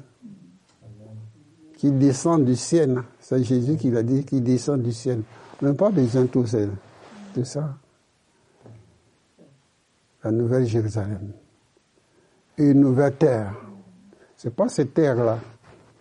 qui 1.79 1.91
descend 1.91 2.45
du 2.45 2.55
ciel. 2.57 3.03
C'est 3.19 3.43
Jésus 3.43 3.77
qui 3.77 3.91
l'a 3.91 4.03
dit, 4.03 4.25
qui 4.25 4.41
descend 4.41 4.83
du 4.83 4.93
ciel. 4.93 5.23
On 5.61 5.67
n'a 5.67 5.75
pas 5.75 5.91
besoin 5.91 6.23
de 6.23 6.27
tout 6.27 6.47
ça. 6.47 6.59
Tout 7.35 7.45
ça. 7.45 7.75
La 10.23 10.31
nouvelle 10.31 10.67
Jérusalem. 10.67 11.33
Une 12.59 12.81
nouvelle 12.81 13.17
terre. 13.17 13.55
C'est 14.37 14.55
pas 14.55 14.69
cette 14.69 14.93
terre-là 14.93 15.39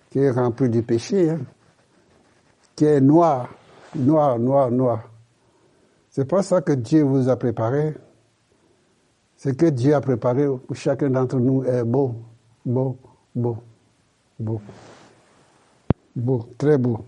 qui 0.10 0.20
est 0.20 0.32
remplie 0.32 0.70
de 0.70 0.82
péché, 0.82 1.30
hein, 1.30 1.40
qui 2.82 2.86
est 2.86 3.00
noire, 3.00 3.48
noire, 3.94 4.40
noire, 4.40 4.72
noire. 4.72 5.04
C'est 6.10 6.26
pas 6.26 6.42
ça 6.42 6.62
que 6.62 6.72
Dieu 6.72 7.04
vous 7.04 7.30
a 7.30 7.36
préparé. 7.36 7.94
Ce 9.38 9.50
que 9.50 9.68
Dieu 9.68 9.94
a 9.94 10.02
préparé 10.02 10.48
pour 10.48 10.76
chacun 10.76 11.12
d'entre 11.12 11.38
nous 11.38 11.64
est 11.64 11.84
beau, 11.84 12.16
beau, 12.66 12.98
beau, 13.36 13.58
beau. 14.40 14.62
Beau, 16.16 16.50
très 16.58 16.80
beau. 16.80 17.06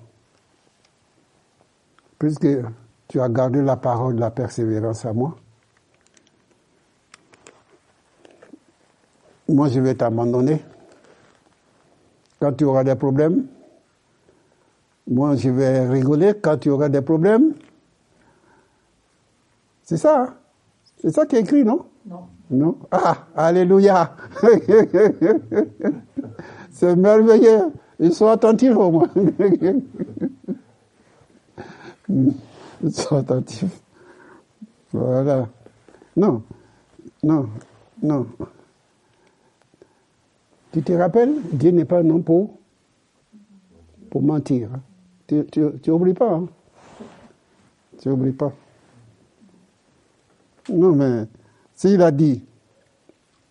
Puisque 2.20 2.48
tu 3.08 3.20
as 3.20 3.30
gardé 3.30 3.64
la 3.64 3.76
parole 3.76 4.14
de 4.14 4.20
la 4.20 4.30
persévérance 4.30 5.04
à 5.08 5.12
moi, 5.12 5.36
moi 9.50 9.70
je 9.70 9.80
vais 9.80 9.96
t'abandonner. 9.96 10.64
Quand 12.40 12.54
tu 12.54 12.64
auras 12.64 12.84
des 12.84 12.94
problèmes, 12.94 13.48
moi 15.10 15.36
je 15.36 15.50
vais 15.50 15.88
rigoler 15.88 16.34
quand 16.42 16.58
tu 16.58 16.70
auras 16.70 16.90
des 16.90 17.02
problèmes. 17.02 17.54
C'est 19.84 19.98
ça. 19.98 20.24
Hein? 20.24 20.34
C'est 21.02 21.12
ça 21.12 21.26
qui 21.26 21.36
est 21.36 21.42
écrit, 21.42 21.66
non? 21.66 21.86
Non. 22.06 22.28
Non? 22.50 22.78
Ah, 22.92 23.26
alléluia. 23.36 24.16
C'est 26.72 26.96
merveilleux. 26.96 27.72
Ils 28.00 28.14
sont 28.14 28.28
attentifs 28.28 28.76
au 28.76 28.92
moins. 28.92 29.10
Ils 32.10 32.92
sont 32.92 33.18
attentifs. 33.18 33.82
Voilà. 34.92 35.48
Non, 36.16 36.44
non, 37.24 37.50
non. 38.02 38.28
Tu 40.72 40.82
te 40.84 40.94
rappelles, 40.94 41.34
Dieu 41.52 41.72
n'est 41.72 41.86
pas 41.86 42.04
non 42.04 42.22
pour, 42.22 42.58
pour 44.10 44.22
mentir. 44.22 44.70
Tu, 45.28 45.46
tu, 45.52 45.64
tu 45.82 45.92
oublies 45.92 46.14
pas. 46.14 46.34
Hein? 46.34 46.48
Tu 48.00 48.10
oublies 48.10 48.34
pas. 48.34 48.52
Non, 50.70 50.96
mais 50.96 51.26
s'il 51.74 52.02
a 52.02 52.12
dit, 52.12 52.44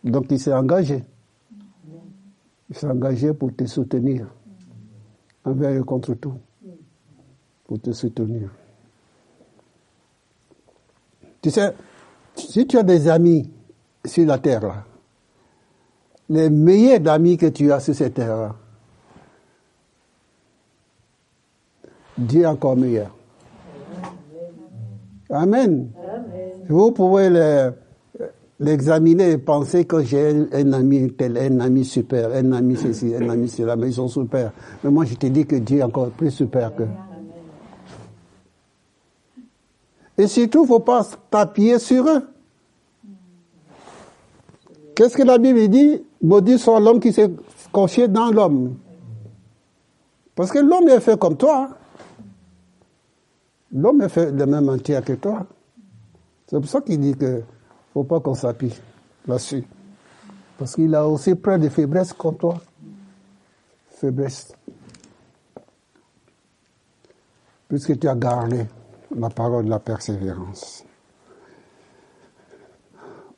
donc 0.03 0.27
il 0.31 0.39
s'est 0.41 0.53
engagé. 0.53 1.05
Il 2.71 2.77
s'est 2.77 2.87
engagé 2.87 3.35
pour 3.35 3.55
te 3.55 3.67
soutenir, 3.67 4.27
envers 5.45 5.77
et 5.79 5.85
contre 5.85 6.15
tout, 6.15 6.35
pour 7.67 7.81
te 7.81 7.93
soutenir. 7.93 8.51
Tu 11.43 11.51
sais, 11.51 11.75
si 12.35 12.67
tu 12.67 12.79
as 12.79 12.83
des 12.83 13.09
amis 13.09 13.51
sur 14.05 14.27
la 14.27 14.39
terre, 14.39 14.63
là, 14.63 14.85
les 16.29 16.49
meilleurs 16.49 17.07
amis 17.09 17.37
que 17.37 17.47
tu 17.47 17.71
as 17.73 17.81
sur 17.81 17.95
cette 17.95 18.15
terre, 18.15 18.55
Dieu 22.19 22.47
encore 22.47 22.77
meilleur. 22.77 23.11
Amen. 25.31 25.89
Vous 26.69 26.93
pouvez 26.93 27.31
l'examiner 28.61 29.33
et 29.33 29.39
penser 29.39 29.85
que 29.87 30.03
j'ai 30.03 30.47
un, 30.53 30.73
ami 30.73 31.13
tel, 31.13 31.39
un 31.39 31.61
ami 31.61 31.85
super, 31.85 32.31
un 32.33 32.53
ami 32.53 32.77
ceci, 32.77 33.15
un 33.15 33.29
ami 33.29 33.49
cela, 33.49 33.77
mais 33.77 33.89
ils 33.89 33.95
sont 33.95 34.09
super. 34.09 34.53
Mais 34.85 34.91
moi, 34.91 35.05
je 35.05 35.15
te 35.15 35.27
dis 35.27 35.47
que 35.47 35.57
Dieu 35.57 35.79
est 35.79 35.83
encore 35.83 36.11
plus 36.11 36.31
super 36.31 36.75
que. 36.75 36.85
Et 40.19 40.27
surtout, 40.27 40.67
faut 40.67 40.81
pas 40.81 41.07
t'appuyer 41.31 41.79
sur 41.79 42.07
eux. 42.07 42.29
Qu'est-ce 44.95 45.17
que 45.17 45.23
la 45.23 45.39
Bible 45.39 45.69
dit? 45.69 46.03
Maudit 46.23 46.59
soit 46.59 46.79
l'homme 46.79 47.01
qui 47.01 47.13
s'est 47.13 47.31
confié 47.73 48.07
dans 48.07 48.31
l'homme. 48.31 48.77
Parce 50.35 50.53
que 50.53 50.59
l'homme 50.59 50.89
est 50.89 51.01
fait 51.01 51.19
comme 51.19 51.37
toi. 51.37 51.71
L'homme 53.73 54.03
est 54.03 54.09
fait 54.09 54.33
de 54.33 54.45
même 54.45 54.69
entier 54.69 55.01
que 55.03 55.15
toi. 55.15 55.47
C'est 56.47 56.61
pour 56.61 56.69
ça 56.69 56.81
qu'il 56.83 57.01
dit 57.01 57.17
que 57.17 57.43
faut 57.93 58.05
pas 58.05 58.21
qu'on 58.21 58.35
s'appuie 58.35 58.75
là-dessus. 59.27 59.65
Parce 60.59 60.75
qu'il 60.75 60.95
a 60.95 61.07
aussi 61.09 61.35
plein 61.35 61.59
de 61.59 61.69
faiblesses 61.69 62.13
comme 62.13 62.37
toi. 62.37 62.61
Faiblesse. 63.89 64.55
Puisque 67.69 67.99
tu 67.99 68.09
as 68.09 68.15
gardé 68.15 68.67
la 69.17 69.31
parole 69.31 69.65
de 69.65 69.71
la 69.71 69.79
persévérance. 69.79 70.85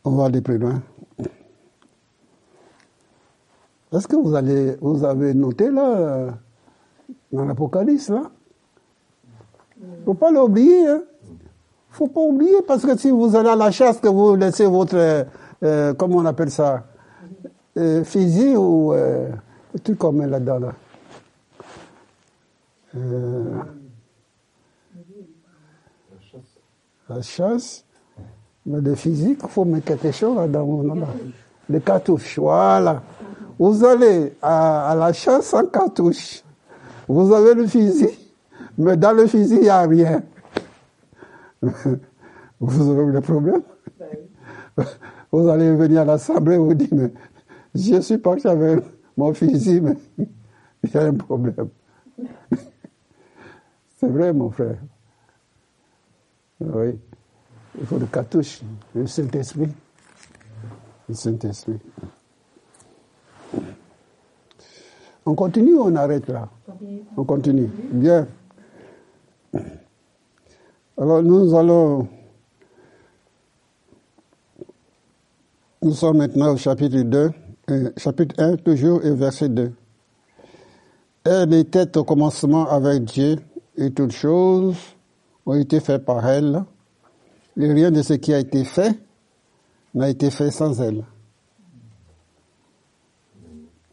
On 0.04 0.16
va 0.16 0.26
aller 0.26 0.40
plus 0.40 0.58
loin. 0.58 0.82
Est-ce 3.92 4.08
que 4.08 4.16
vous, 4.16 4.34
allez, 4.34 4.76
vous 4.80 5.04
avez 5.04 5.34
noté 5.34 5.70
là, 5.70 6.36
dans 7.32 7.44
l'Apocalypse, 7.44 8.08
là? 8.08 8.30
Il 10.00 10.04
faut 10.04 10.14
pas 10.14 10.30
l'oublier. 10.30 10.86
Hein? 10.86 11.02
faut 11.90 12.08
pas 12.08 12.20
oublier, 12.20 12.60
parce 12.66 12.84
que 12.84 12.96
si 12.96 13.10
vous 13.10 13.36
allez 13.36 13.50
à 13.50 13.56
la 13.56 13.70
chasse, 13.70 13.98
que 13.98 14.08
vous 14.08 14.34
laissez 14.34 14.66
votre, 14.66 14.96
euh, 14.96 15.24
euh 15.62 15.94
comment 15.94 16.16
on 16.16 16.24
appelle 16.24 16.50
ça, 16.50 16.84
euh, 17.76 18.04
ou 18.56 18.92
euh, 18.92 19.28
truc 19.82 19.98
comme 19.98 20.24
là-dedans, 20.24 20.58
là. 20.58 20.72
Euh, 22.96 23.44
la 27.08 27.22
chasse, 27.22 27.84
mais 28.66 28.80
de 28.80 28.94
physique, 28.94 29.40
il 29.42 29.48
faut 29.48 29.64
mettre 29.64 29.86
quelque 29.86 30.12
chose 30.12 30.36
là-dedans. 30.36 30.82
Là. 30.82 31.06
Les 31.68 31.80
cartouches, 31.80 32.38
voilà. 32.38 33.02
Vous 33.58 33.84
allez 33.84 34.34
à, 34.42 34.94
la 34.98 35.12
chasse 35.12 35.46
sans 35.46 35.66
cartouche. 35.66 36.42
Vous 37.06 37.32
avez 37.32 37.54
le 37.54 37.66
fusil, 37.66 38.10
mais 38.78 38.96
dans 38.96 39.12
le 39.12 39.26
fusil, 39.26 39.56
il 39.56 39.62
n'y 39.62 39.68
a 39.68 39.82
rien. 39.82 40.22
vous 42.60 42.90
aurez 42.90 43.12
des 43.12 43.20
problèmes. 43.20 43.62
Vous 45.30 45.48
allez 45.48 45.74
venir 45.74 46.02
à 46.02 46.04
l'assemblée 46.04 46.54
et 46.54 46.58
vous 46.58 46.74
dire, 46.74 46.88
mais 46.92 47.12
je 47.74 48.00
suis 48.00 48.18
parti 48.18 48.46
avec 48.46 48.84
mon 49.16 49.32
fusil, 49.34 49.80
mais 49.80 49.96
il 50.82 50.90
y 50.92 50.96
a 50.96 51.06
un 51.06 51.14
problème. 51.14 51.68
C'est 53.96 54.08
vrai, 54.08 54.32
mon 54.32 54.50
frère. 54.50 54.76
Oui. 56.60 56.98
Il 57.78 57.86
faut 57.86 57.98
le 57.98 58.06
cartouche, 58.06 58.60
le 58.94 59.06
Saint-Esprit. 59.06 59.68
Le 61.08 61.14
Saint-Esprit. 61.14 61.80
On 65.26 65.34
continue 65.34 65.74
ou 65.74 65.82
on 65.82 65.96
arrête 65.96 66.28
là? 66.28 66.48
On 67.16 67.24
continue. 67.24 67.70
Bien. 67.92 68.28
Alors 70.96 71.22
nous 71.22 71.56
allons... 71.56 72.06
Nous 75.82 75.92
sommes 75.92 76.18
maintenant 76.18 76.52
au 76.52 76.56
chapitre 76.56 77.00
2, 77.00 77.30
euh, 77.70 77.90
chapitre 77.96 78.36
1 78.38 78.56
toujours 78.56 79.04
et 79.04 79.10
verset 79.10 79.48
2. 79.48 79.72
Elle 81.24 81.52
était 81.54 81.98
au 81.98 82.04
commencement 82.04 82.66
avec 82.70 83.04
Dieu 83.04 83.36
et 83.76 83.90
toutes 83.90 84.12
choses 84.12 84.76
ont 85.44 85.54
été 85.54 85.80
faites 85.80 86.04
par 86.04 86.26
elle. 86.26 86.64
Et 87.58 87.72
rien 87.72 87.90
de 87.90 88.00
ce 88.00 88.14
qui 88.14 88.32
a 88.32 88.38
été 88.38 88.64
fait 88.64 88.98
n'a 89.94 90.08
été 90.08 90.30
fait 90.30 90.50
sans 90.50 90.80
elle. 90.80 91.04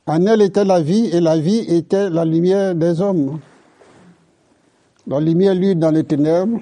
En 0.06 0.26
elle 0.28 0.42
était 0.42 0.66
la 0.66 0.82
vie 0.82 1.08
et 1.08 1.20
la 1.20 1.38
vie 1.38 1.60
était 1.68 2.10
la 2.10 2.26
lumière 2.26 2.76
des 2.76 3.02
hommes. 3.02 3.40
La 5.08 5.20
lumière 5.20 5.56
luit 5.56 5.76
dans 5.76 5.92
les 5.92 6.04
ténèbres 6.04 6.62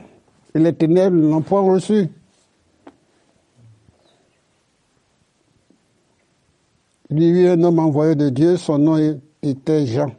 et 0.56 0.60
les 0.60 0.74
ténèbres 0.74 1.16
n'ont 1.16 1.42
point 1.42 1.62
reçu. 1.62 2.10
Lui, 7.10 7.48
un 7.48 7.64
homme 7.64 7.80
envoyé 7.80 8.16
de 8.16 8.30
Dieu, 8.30 8.58
son 8.58 8.78
nom 8.78 9.20
était 9.42 9.86
Jean. 9.86 10.12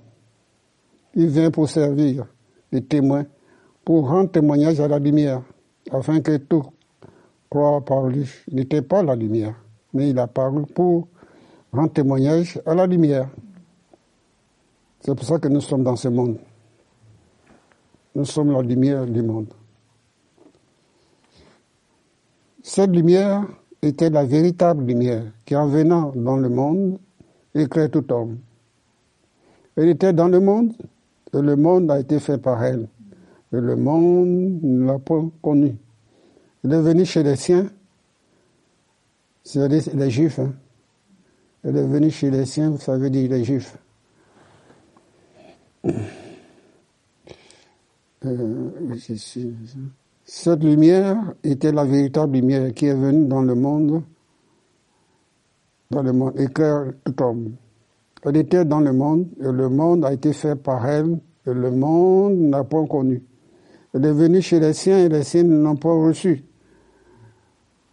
Il 1.14 1.28
vient 1.28 1.50
pour 1.50 1.68
servir 1.68 2.26
les 2.72 2.82
témoins, 2.82 3.26
pour 3.84 4.08
rendre 4.08 4.30
témoignage 4.30 4.80
à 4.80 4.88
la 4.88 4.98
lumière, 4.98 5.42
afin 5.90 6.20
que 6.20 6.36
tout 6.36 6.64
croit 7.48 7.84
par 7.84 8.06
lui. 8.06 8.28
Il 8.48 8.56
n'était 8.56 8.82
pas 8.82 9.02
la 9.02 9.14
lumière, 9.14 9.54
mais 9.92 10.10
il 10.10 10.18
a 10.18 10.26
paru 10.26 10.64
pour 10.66 11.08
rendre 11.72 11.92
témoignage 11.92 12.60
à 12.66 12.74
la 12.74 12.86
lumière. 12.86 13.28
C'est 15.00 15.14
pour 15.14 15.24
ça 15.24 15.38
que 15.38 15.48
nous 15.48 15.60
sommes 15.60 15.82
dans 15.84 15.96
ce 15.96 16.08
monde. 16.08 16.38
Nous 18.14 18.24
sommes 18.24 18.52
la 18.52 18.62
lumière 18.62 19.06
du 19.06 19.22
monde. 19.22 19.54
Cette 22.72 22.94
lumière 22.94 23.48
était 23.82 24.10
la 24.10 24.24
véritable 24.24 24.84
lumière 24.84 25.24
qui, 25.44 25.56
en 25.56 25.66
venant 25.66 26.12
dans 26.14 26.36
le 26.36 26.48
monde, 26.48 27.00
éclaire 27.52 27.90
tout 27.90 28.12
homme. 28.12 28.38
Elle 29.74 29.88
était 29.88 30.12
dans 30.12 30.28
le 30.28 30.38
monde 30.38 30.72
et 31.34 31.40
le 31.40 31.56
monde 31.56 31.90
a 31.90 31.98
été 31.98 32.20
fait 32.20 32.38
par 32.38 32.62
elle. 32.62 32.86
Et 33.52 33.56
le 33.56 33.74
monde 33.74 34.60
ne 34.62 34.86
l'a 34.86 35.00
pas 35.00 35.20
connue. 35.42 35.74
Elle 36.62 36.74
est 36.74 36.80
venue 36.80 37.04
chez 37.04 37.24
les 37.24 37.34
siens, 37.34 37.66
c'est 39.42 39.66
les, 39.66 40.10
juifs. 40.10 40.38
Hein. 40.38 40.52
Elle 41.64 41.76
est 41.76 41.86
venue 41.88 42.12
chez 42.12 42.30
les 42.30 42.46
siens, 42.46 42.76
ça 42.76 42.96
veut 42.96 43.10
dire 43.10 43.30
les 43.30 43.42
juifs. 43.42 43.76
Euh, 48.26 48.70
cette 50.32 50.62
lumière 50.62 51.16
était 51.42 51.72
la 51.72 51.84
véritable 51.84 52.34
lumière 52.34 52.72
qui 52.72 52.86
est 52.86 52.94
venue 52.94 53.26
dans 53.26 53.42
le 53.42 53.56
monde, 53.56 54.04
dans 55.90 56.02
le 56.02 56.12
monde, 56.12 56.38
éclaire 56.38 56.92
tout 57.04 57.20
homme. 57.20 57.56
Elle 58.22 58.36
était 58.36 58.64
dans 58.64 58.78
le 58.78 58.92
monde, 58.92 59.26
et 59.40 59.50
le 59.50 59.68
monde 59.68 60.04
a 60.04 60.12
été 60.12 60.32
fait 60.32 60.54
par 60.54 60.86
elle, 60.86 61.18
et 61.44 61.52
le 61.52 61.72
monde 61.72 62.34
n'a 62.34 62.62
pas 62.62 62.86
connu. 62.86 63.24
Elle 63.92 64.04
est 64.04 64.12
venue 64.12 64.40
chez 64.40 64.60
les 64.60 64.72
siens, 64.72 64.98
et 64.98 65.08
les 65.08 65.24
siens 65.24 65.42
n'ont 65.42 65.74
pas 65.74 65.92
reçu. 65.92 66.44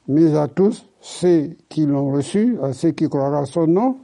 Mais 0.07 0.37
à 0.37 0.47
tous 0.47 0.85
ceux 1.01 1.55
qui 1.67 1.87
l'ont 1.87 2.11
reçu, 2.11 2.59
à 2.61 2.71
ceux 2.71 2.91
qui 2.91 3.09
croiront 3.09 3.41
à 3.41 3.45
son 3.47 3.65
nom, 3.65 3.97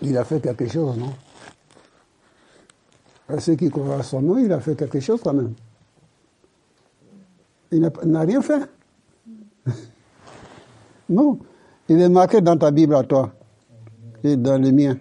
il 0.00 0.16
a 0.16 0.22
fait 0.22 0.40
quelque 0.40 0.68
chose, 0.68 0.96
non? 0.96 1.10
À 3.32 3.40
ceux 3.40 3.54
qui 3.54 3.70
croient 3.70 3.96
à 3.96 4.02
son 4.02 4.20
nom, 4.20 4.38
il 4.38 4.52
a 4.52 4.60
fait 4.60 4.76
quelque 4.76 5.00
chose 5.00 5.20
quand 5.22 5.32
même. 5.32 5.54
Il 7.70 7.80
n'a 7.80 8.20
rien 8.20 8.42
fait. 8.42 8.62
non. 11.08 11.38
Il 11.88 12.00
est 12.00 12.08
marqué 12.08 12.40
dans 12.40 12.56
ta 12.56 12.70
Bible 12.70 12.94
à 12.94 13.02
toi 13.02 13.32
et 14.22 14.36
dans 14.36 14.60
le 14.60 14.70
mien. 14.70 14.96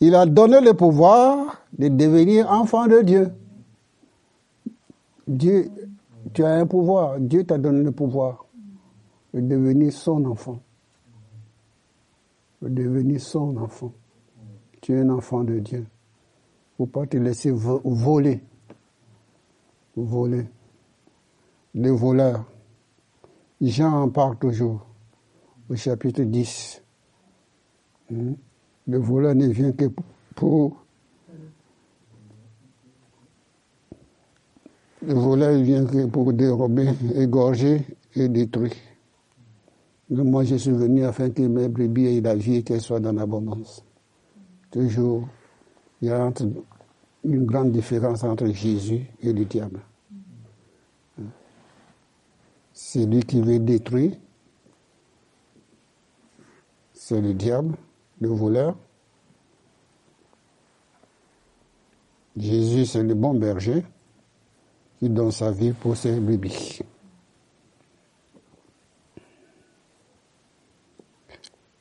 Il 0.00 0.14
a 0.14 0.26
donné 0.26 0.60
le 0.60 0.74
pouvoir 0.74 1.62
de 1.76 1.88
devenir 1.88 2.50
enfant 2.50 2.86
de 2.86 3.02
Dieu. 3.02 3.30
Dieu, 5.28 5.70
tu 6.32 6.44
as 6.44 6.54
un 6.54 6.66
pouvoir. 6.66 7.20
Dieu 7.20 7.44
t'a 7.44 7.58
donné 7.58 7.82
le 7.82 7.92
pouvoir 7.92 8.46
de 9.32 9.40
devenir 9.40 9.92
son 9.92 10.24
enfant 10.24 10.60
devenir 12.68 13.20
son 13.20 13.56
enfant. 13.56 13.92
Tu 14.80 14.92
es 14.92 15.00
un 15.00 15.10
enfant 15.10 15.44
de 15.44 15.58
Dieu. 15.58 15.86
Faut 16.76 16.86
pas 16.86 17.06
te 17.06 17.16
laisser 17.16 17.50
voler. 17.50 18.40
Voler. 19.96 20.46
Les 21.74 21.90
voleurs. 21.90 22.44
Jean 23.60 24.02
en 24.02 24.08
parle 24.10 24.36
toujours 24.38 24.86
au 25.68 25.76
chapitre 25.76 26.22
10. 26.22 26.82
Hmm? 28.10 28.32
Le 28.86 28.98
voleur 28.98 29.34
ne 29.34 29.46
vient 29.46 29.72
que 29.72 29.86
pour. 30.34 30.84
Le 35.06 35.14
voleur 35.14 35.58
vient 35.62 35.84
que 35.84 36.06
pour 36.06 36.32
dérober, 36.32 36.88
égorger 37.14 37.82
et 38.14 38.28
détruire. 38.28 38.72
Moi, 40.10 40.44
je 40.44 40.56
suis 40.56 40.70
venu 40.70 41.04
afin 41.04 41.30
que 41.30 41.42
mes 41.42 41.68
brebis 41.68 42.06
aient 42.06 42.20
la 42.20 42.34
vie 42.34 42.56
et 42.56 42.62
qu'elles 42.62 42.80
soient 42.80 43.00
dans 43.00 43.12
l'abondance. 43.12 43.84
Toujours, 44.70 45.26
il 46.04 46.08
y 46.08 46.10
a 46.10 46.30
une 47.24 47.46
grande 47.46 47.72
différence 47.72 48.24
entre 48.24 48.46
Jésus 48.48 49.06
et 49.22 49.32
le 49.32 49.46
diable. 49.46 49.80
C'est 52.74 53.06
lui 53.06 53.22
qui 53.22 53.40
veut 53.40 53.58
détruire. 53.58 54.12
C'est 56.92 57.22
le 57.22 57.32
diable, 57.32 57.74
le 58.20 58.28
voleur. 58.28 58.76
Jésus, 62.36 62.84
c'est 62.84 63.02
le 63.02 63.14
bon 63.14 63.32
berger 63.32 63.82
qui 64.98 65.08
donne 65.08 65.30
sa 65.30 65.52
vie 65.52 65.72
pour 65.72 65.96
ses 65.96 66.20
brebis. 66.20 66.80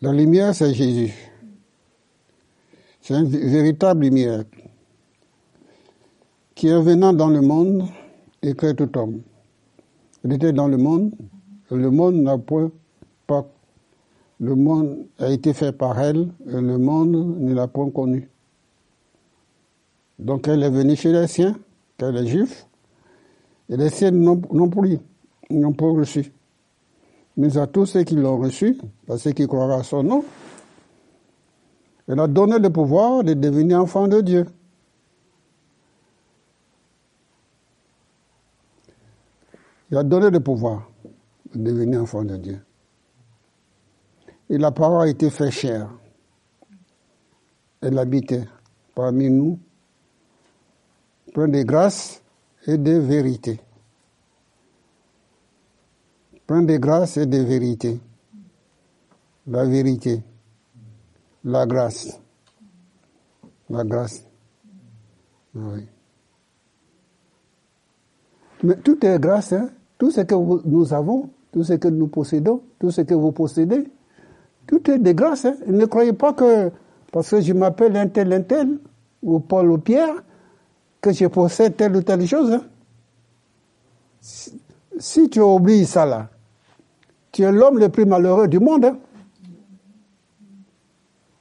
La 0.02 0.14
lumière, 0.14 0.56
c'est 0.56 0.74
Jésus. 0.74 1.33
C'est 3.04 3.16
une 3.16 3.26
véritable 3.26 4.06
lumière 4.06 4.46
qui, 6.56 6.70
est 6.70 6.82
venant 6.82 7.12
dans 7.12 7.28
le 7.28 7.42
monde, 7.42 7.84
éclaire 8.42 8.78
tout 8.78 8.98
homme. 8.98 9.22
Elle 10.24 10.32
était 10.32 10.54
dans 10.54 10.70
le 10.70 10.78
monde, 10.78 11.12
le 11.70 11.92
monde 11.92 12.16
n'a 12.16 12.38
point 12.38 12.72
pas. 13.28 13.46
Le 14.40 14.56
monde 14.56 15.06
a 15.20 15.30
été 15.30 15.54
fait 15.54 15.74
par 15.74 16.00
elle, 16.00 16.30
et 16.48 16.62
le 16.62 16.78
monde 16.78 17.42
ne 17.42 17.54
l'a 17.54 17.68
point 17.68 17.90
connue. 17.90 18.30
Donc 20.18 20.48
elle 20.48 20.64
est 20.64 20.70
venue 20.70 20.96
chez 20.96 21.12
les 21.12 21.28
siens, 21.28 21.58
qu'elle 21.98 22.16
est 22.16 22.26
juif, 22.26 22.68
et 23.68 23.76
les 23.76 23.90
siens 23.90 24.12
n'ont 24.12 24.70
plus, 24.70 24.98
n'ont 25.50 25.74
pas 25.74 25.92
reçu 25.92 26.32
mais 27.38 27.58
à 27.58 27.68
tous 27.68 27.86
ceux 27.86 28.04
qui 28.04 28.16
l'ont 28.16 28.38
reçu, 28.38 28.78
à 29.10 29.18
ceux 29.18 29.32
qui 29.32 29.48
croiront 29.48 29.80
à 29.80 29.84
son 29.84 30.04
nom, 30.04 30.24
elle 32.08 32.20
a 32.20 32.28
donné 32.28 32.60
le 32.60 32.70
pouvoir 32.70 33.24
de 33.24 33.34
devenir 33.34 33.80
enfant 33.80 34.08
de 34.08 34.22
Dieu. 34.22 34.46
Il 39.92 39.98
a 39.98 40.04
donné 40.04 40.30
le 40.30 40.40
pouvoir 40.40 40.90
de 41.54 41.64
devenir 41.64 42.02
enfant 42.02 42.24
de 42.24 42.36
Dieu. 42.38 42.60
Et 44.50 44.58
la 44.58 44.72
parole 44.72 45.08
a 45.08 45.10
été 45.10 45.30
faite 45.30 45.52
chère. 45.52 45.90
Elle 47.82 47.98
habitait 47.98 48.48
parmi 48.96 49.30
nous, 49.30 49.60
plein 51.34 51.48
de 51.48 51.62
grâce 51.64 52.22
et 52.66 52.78
de 52.78 52.94
vérité 52.94 53.60
plein 56.48 56.62
de 56.62 56.78
grâce 56.78 57.18
et 57.18 57.26
de 57.26 57.38
vérité. 57.38 58.00
La 59.48 59.66
vérité, 59.66 60.22
la 61.44 61.66
grâce, 61.66 62.20
la 63.70 63.84
grâce. 63.84 64.26
Oui. 65.56 65.88
Mais 68.64 68.78
tout 68.78 69.06
est 69.06 69.20
grâce, 69.20 69.54
hein? 69.54 69.70
tout 69.98 70.10
ce 70.12 70.22
que 70.22 70.36
nous 70.68 70.94
avons, 70.94 71.30
tout 71.52 71.64
ce 71.64 71.74
que 71.74 71.88
nous 71.90 72.08
possédons, 72.08 72.62
tout 72.80 72.92
ce 72.92 73.02
que 73.02 73.14
vous 73.14 73.32
possédez, 73.32 73.90
tout 74.68 74.90
est 74.90 75.00
de 75.00 75.12
grâce. 75.12 75.46
Hein? 75.46 75.56
Ne 75.68 75.86
croyez 75.86 76.14
pas 76.14 76.34
que 76.34 76.72
parce 77.14 77.30
que 77.30 77.42
je 77.42 77.54
m'appelle 77.54 77.96
un 77.96 78.08
tel, 78.08 78.34
un 78.34 78.42
tel, 78.42 78.80
ou 79.22 79.40
Paul 79.40 79.72
ou 79.72 79.78
Pierre, 79.78 80.24
que 81.00 81.14
je 81.14 81.28
possède 81.28 81.78
telle 81.78 81.96
ou 81.96 82.02
telle 82.02 82.26
chose. 82.26 82.52
Hein? 82.52 82.64
Si, 84.20 85.30
tu 85.30 85.40
oublies 85.40 85.86
ça 85.86 86.06
là, 86.06 86.30
tu 87.32 87.44
es 87.44 87.52
l'homme 87.52 87.78
le 87.78 87.90
plus 87.90 88.06
malheureux 88.06 88.48
du 88.48 88.60
monde. 88.60 88.96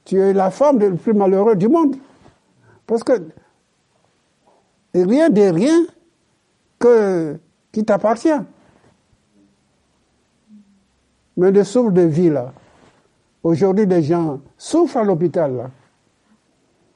Tu 0.05 0.19
es 0.19 0.33
la 0.33 0.51
femme 0.51 0.79
le 0.79 0.95
plus 0.95 1.13
malheureux 1.13 1.55
du 1.55 1.67
monde. 1.67 1.95
Parce 2.85 3.03
que 3.03 3.13
rien 4.93 5.29
de 5.29 5.41
rien 5.41 5.85
que, 6.79 7.37
qui 7.71 7.85
t'appartient. 7.85 8.29
Mais 11.37 11.51
le 11.51 11.63
souffle 11.63 11.93
de 11.93 12.01
vie, 12.01 12.29
là, 12.29 12.53
aujourd'hui, 13.41 13.85
les 13.85 14.03
gens 14.03 14.39
souffrent 14.57 14.97
à 14.97 15.03
l'hôpital, 15.03 15.55
là. 15.55 15.71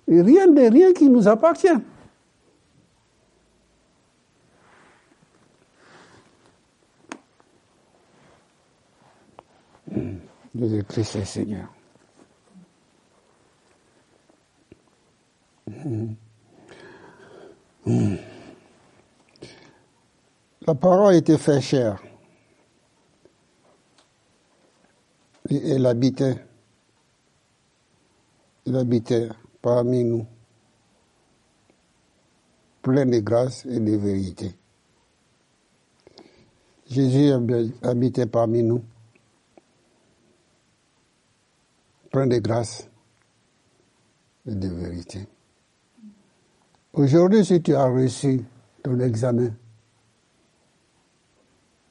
Et 0.09 0.21
rien 0.21 0.47
de 0.47 0.61
rien 0.61 0.93
qui 0.93 1.09
nous 1.09 1.27
appartient. 1.27 1.67
Jésus-Christ 10.55 11.15
est 11.15 11.25
Seigneur. 11.25 11.76
La 20.65 20.75
parole 20.75 21.15
était 21.15 21.37
fait 21.37 21.61
chère. 21.61 22.01
Et 25.49 25.71
elle 25.71 25.85
habitait. 25.85 26.35
Elle 28.65 28.77
habitait 28.77 29.29
parmi 29.61 30.03
nous, 30.03 30.25
plein 32.81 33.05
de 33.05 33.19
grâce 33.19 33.65
et 33.65 33.79
de 33.79 33.95
vérité. 33.95 34.53
Jésus 36.89 37.31
habitait 37.81 38.25
parmi 38.25 38.63
nous, 38.63 38.83
plein 42.11 42.27
de 42.27 42.37
grâce 42.39 42.89
et 44.45 44.55
de 44.55 44.67
vérité. 44.67 45.27
Aujourd'hui, 46.93 47.45
si 47.45 47.61
tu 47.61 47.75
as 47.75 47.85
reçu 47.85 48.43
ton 48.83 48.99
examen, 48.99 49.53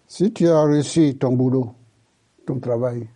si 0.06 0.32
tu 0.32 0.48
as 0.48 0.62
reçu 0.62 1.16
ton 1.16 1.32
boulot, 1.32 1.74
ton 2.46 2.58
travail, 2.58 3.08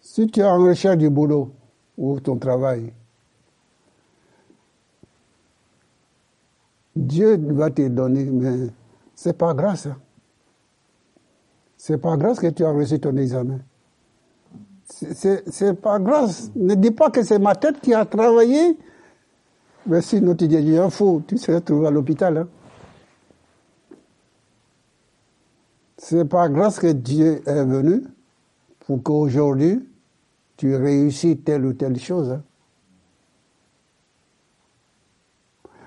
si 0.00 0.26
tu 0.26 0.40
es 0.40 0.44
en 0.44 0.58
recherche 0.58 0.98
du 0.98 1.08
boulot 1.08 1.52
ou 1.96 2.18
ton 2.20 2.36
travail, 2.36 2.92
Dieu 6.96 7.36
va 7.54 7.70
te 7.70 7.86
donner, 7.88 8.24
mais 8.24 8.70
c'est 9.14 9.38
pas 9.38 9.54
grâce. 9.54 9.86
Hein. 9.86 9.96
C'est 11.76 11.98
pas 11.98 12.16
grâce 12.16 12.40
que 12.40 12.48
tu 12.48 12.64
as 12.64 12.72
reçu 12.72 12.98
ton 12.98 13.16
examen. 13.16 13.60
C'est 14.90 15.80
pas 15.80 15.98
grâce. 15.98 16.50
Ne 16.56 16.74
dis 16.74 16.90
pas 16.90 17.10
que 17.10 17.22
c'est 17.22 17.38
ma 17.38 17.54
tête 17.54 17.80
qui 17.80 17.94
a 17.94 18.04
travaillé. 18.04 18.76
Mais 19.86 20.02
sinon, 20.02 20.34
tu 20.34 20.48
dis, 20.48 20.56
il 20.56 20.90
fou, 20.90 21.22
tu 21.26 21.38
serais 21.38 21.60
trouvé 21.60 21.86
à 21.86 21.90
l'hôpital. 21.90 22.36
Hein. 22.36 22.48
C'est 25.96 26.24
pas 26.24 26.48
grâce 26.48 26.78
que 26.78 26.88
Dieu 26.88 27.42
est 27.46 27.64
venu 27.64 28.02
pour 28.80 29.02
qu'aujourd'hui, 29.02 29.86
tu 30.56 30.74
réussis 30.74 31.38
telle 31.38 31.64
ou 31.64 31.72
telle 31.72 31.98
chose. 31.98 32.32
Hein. 32.32 32.42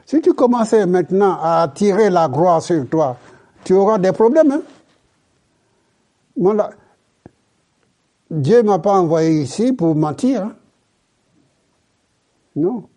Si 0.06 0.22
tu 0.22 0.34
commençais 0.34 0.86
maintenant 0.86 1.38
à 1.42 1.72
tirer 1.74 2.10
la 2.10 2.28
gloire 2.28 2.62
sur 2.62 2.88
toi, 2.88 3.18
tu 3.63 3.74
auras 3.74 3.98
des 3.98 4.12
problèmes. 4.12 4.52
Hein? 4.52 4.62
Dieu 8.34 8.63
m'a 8.63 8.80
pas 8.80 8.93
envoyé 8.93 9.43
ici 9.43 9.74
pour 9.74 9.96
mentir. 9.96 10.43
Hein. 10.43 10.56
Non. 12.56 12.89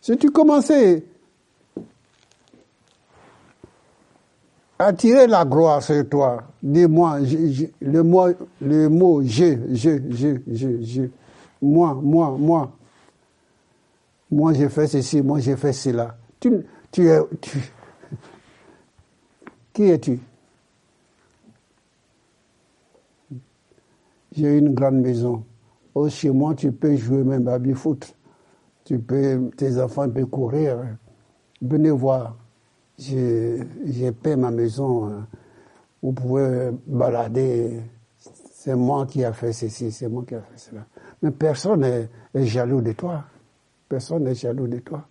Si 0.00 0.16
tu 0.16 0.32
commençais 0.32 1.04
à 4.80 4.92
tirer 4.92 5.28
la 5.28 5.44
gloire 5.44 5.80
sur 5.80 6.08
toi, 6.08 6.42
dis-moi, 6.60 7.20
le 7.80 8.02
mot, 8.02 8.26
le 8.60 8.88
mot 8.88 9.22
je, 9.22 9.58
je, 9.72 10.00
je, 10.10 10.38
je, 10.52 10.82
je, 10.82 11.02
moi, 11.62 11.96
moi, 12.02 12.36
moi, 12.36 12.72
moi 14.28 14.52
j'ai 14.54 14.68
fait 14.68 14.88
ceci, 14.88 15.22
moi 15.22 15.38
j'ai 15.38 15.56
fait 15.56 15.72
cela. 15.72 16.16
Tu, 16.40 16.66
tu 16.90 17.08
es. 17.08 17.20
Tu, 17.40 17.58
qui 19.72 19.84
es-tu? 19.84 20.18
J'ai 24.34 24.58
une 24.58 24.74
grande 24.74 25.00
maison. 25.00 25.44
Oh, 25.94 26.08
chez 26.08 26.30
moi, 26.30 26.54
tu 26.54 26.72
peux 26.72 26.96
jouer 26.96 27.22
même 27.22 27.46
à 27.48 27.58
foot. 27.74 28.14
Tu 28.84 28.98
peux, 28.98 29.50
tes 29.56 29.80
enfants 29.80 30.08
peuvent 30.08 30.26
courir. 30.26 30.78
Venez 31.60 31.90
voir. 31.90 32.36
J'ai 32.98 34.12
peint 34.22 34.36
ma 34.36 34.50
maison. 34.50 35.06
Hein. 35.06 35.26
Vous 36.02 36.12
pouvez 36.12 36.70
balader. 36.86 37.80
C'est 38.18 38.74
moi 38.74 39.06
qui 39.06 39.24
a 39.24 39.32
fait 39.32 39.52
ceci, 39.52 39.90
c'est 39.90 40.08
moi 40.08 40.24
qui 40.26 40.34
a 40.34 40.40
fait 40.40 40.58
cela. 40.58 40.86
Mais 41.20 41.30
personne 41.30 41.80
n'est 41.80 42.46
jaloux 42.46 42.80
de 42.80 42.92
toi. 42.92 43.24
Personne 43.88 44.24
n'est 44.24 44.34
jaloux 44.34 44.68
de 44.68 44.78
toi. 44.78 45.06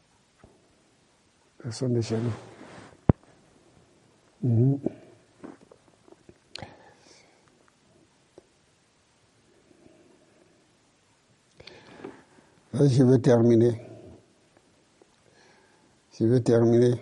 Personne 1.61 1.93
n'est 1.93 2.01
jaloux. 2.01 2.31
Mhm. 4.43 4.79
Je 12.73 13.03
vais 13.03 13.19
terminer. 13.19 13.81
Je 16.19 16.25
vais 16.25 16.39
terminer. 16.39 16.93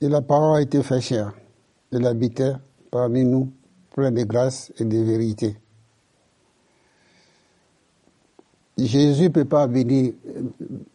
Et 0.00 0.08
la 0.08 0.22
parole 0.22 0.58
a 0.58 0.60
été 0.62 0.82
fait 0.82 1.00
chère. 1.00 1.32
Elle 1.92 2.06
habitait 2.06 2.52
parmi 2.90 3.24
nous, 3.24 3.52
plein 3.94 4.10
de 4.10 4.22
grâce 4.24 4.72
et 4.78 4.84
de 4.84 4.98
vérité. 4.98 5.56
Jésus 8.76 9.24
ne 9.24 9.28
peut 9.28 9.44
pas 9.46 9.66
venir, 9.66 10.12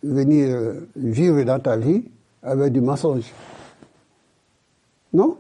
venir 0.04 0.82
vivre 0.96 1.42
dans 1.44 1.60
ta 1.60 1.78
vie 1.78 2.04
avec 2.44 2.74
du 2.74 2.82
mensonge. 2.82 3.34
Non? 5.12 5.38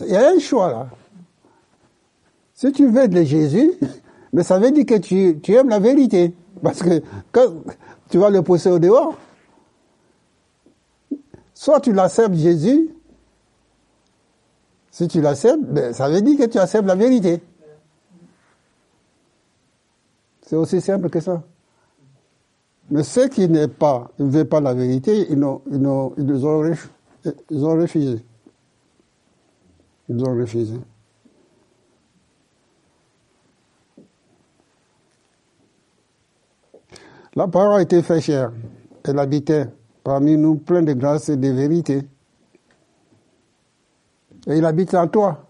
Il 0.00 0.06
y 0.06 0.16
a 0.16 0.30
un 0.30 0.38
choix 0.38 0.70
là. 0.70 0.90
Si 2.60 2.70
tu 2.72 2.88
veux 2.88 3.08
de 3.08 3.22
Jésus, 3.22 3.72
mais 4.34 4.42
ça 4.42 4.58
veut 4.58 4.70
dire 4.70 4.84
que 4.84 4.98
tu, 4.98 5.54
aimes 5.54 5.70
la 5.70 5.78
vérité. 5.78 6.34
Parce 6.62 6.82
que 6.82 7.02
quand 7.32 7.46
tu 8.10 8.18
vas 8.18 8.28
le 8.28 8.42
pousser 8.42 8.68
au 8.68 8.78
dehors, 8.78 9.16
soit 11.54 11.80
tu 11.80 11.94
l'acceptes 11.94 12.34
Jésus, 12.34 12.90
si 14.90 15.08
tu 15.08 15.22
l'acceptes, 15.22 15.62
ben, 15.62 15.94
ça 15.94 16.10
veut 16.10 16.20
dire 16.20 16.36
que 16.36 16.44
tu 16.44 16.58
acceptes 16.58 16.86
la 16.86 16.96
vérité. 16.96 17.40
C'est 20.42 20.56
aussi 20.56 20.82
simple 20.82 21.08
que 21.08 21.20
ça. 21.20 21.42
Mais 22.90 23.04
ceux 23.04 23.28
qui 23.28 23.48
ne 23.48 23.68
veulent 24.18 24.44
pas 24.48 24.60
la 24.60 24.74
vérité, 24.74 25.28
ils, 25.30 25.42
ont, 25.42 25.62
ont, 25.72 26.12
ils, 26.18 26.28
ils 26.28 27.64
ont 27.64 27.80
refusé. 27.80 28.22
Ils 30.10 30.22
ont 30.22 30.36
refusé. 30.36 30.74
La 37.36 37.46
parole 37.46 37.82
été 37.82 38.02
fait 38.02 38.20
chère. 38.20 38.52
Elle 39.04 39.18
habitait 39.18 39.68
parmi 40.02 40.36
nous 40.36 40.56
plein 40.56 40.82
de 40.82 40.92
grâce 40.92 41.28
et 41.28 41.36
de 41.36 41.48
vérité. 41.48 42.02
Et 44.46 44.56
il 44.56 44.64
habite 44.64 44.94
en 44.94 45.06
toi. 45.06 45.46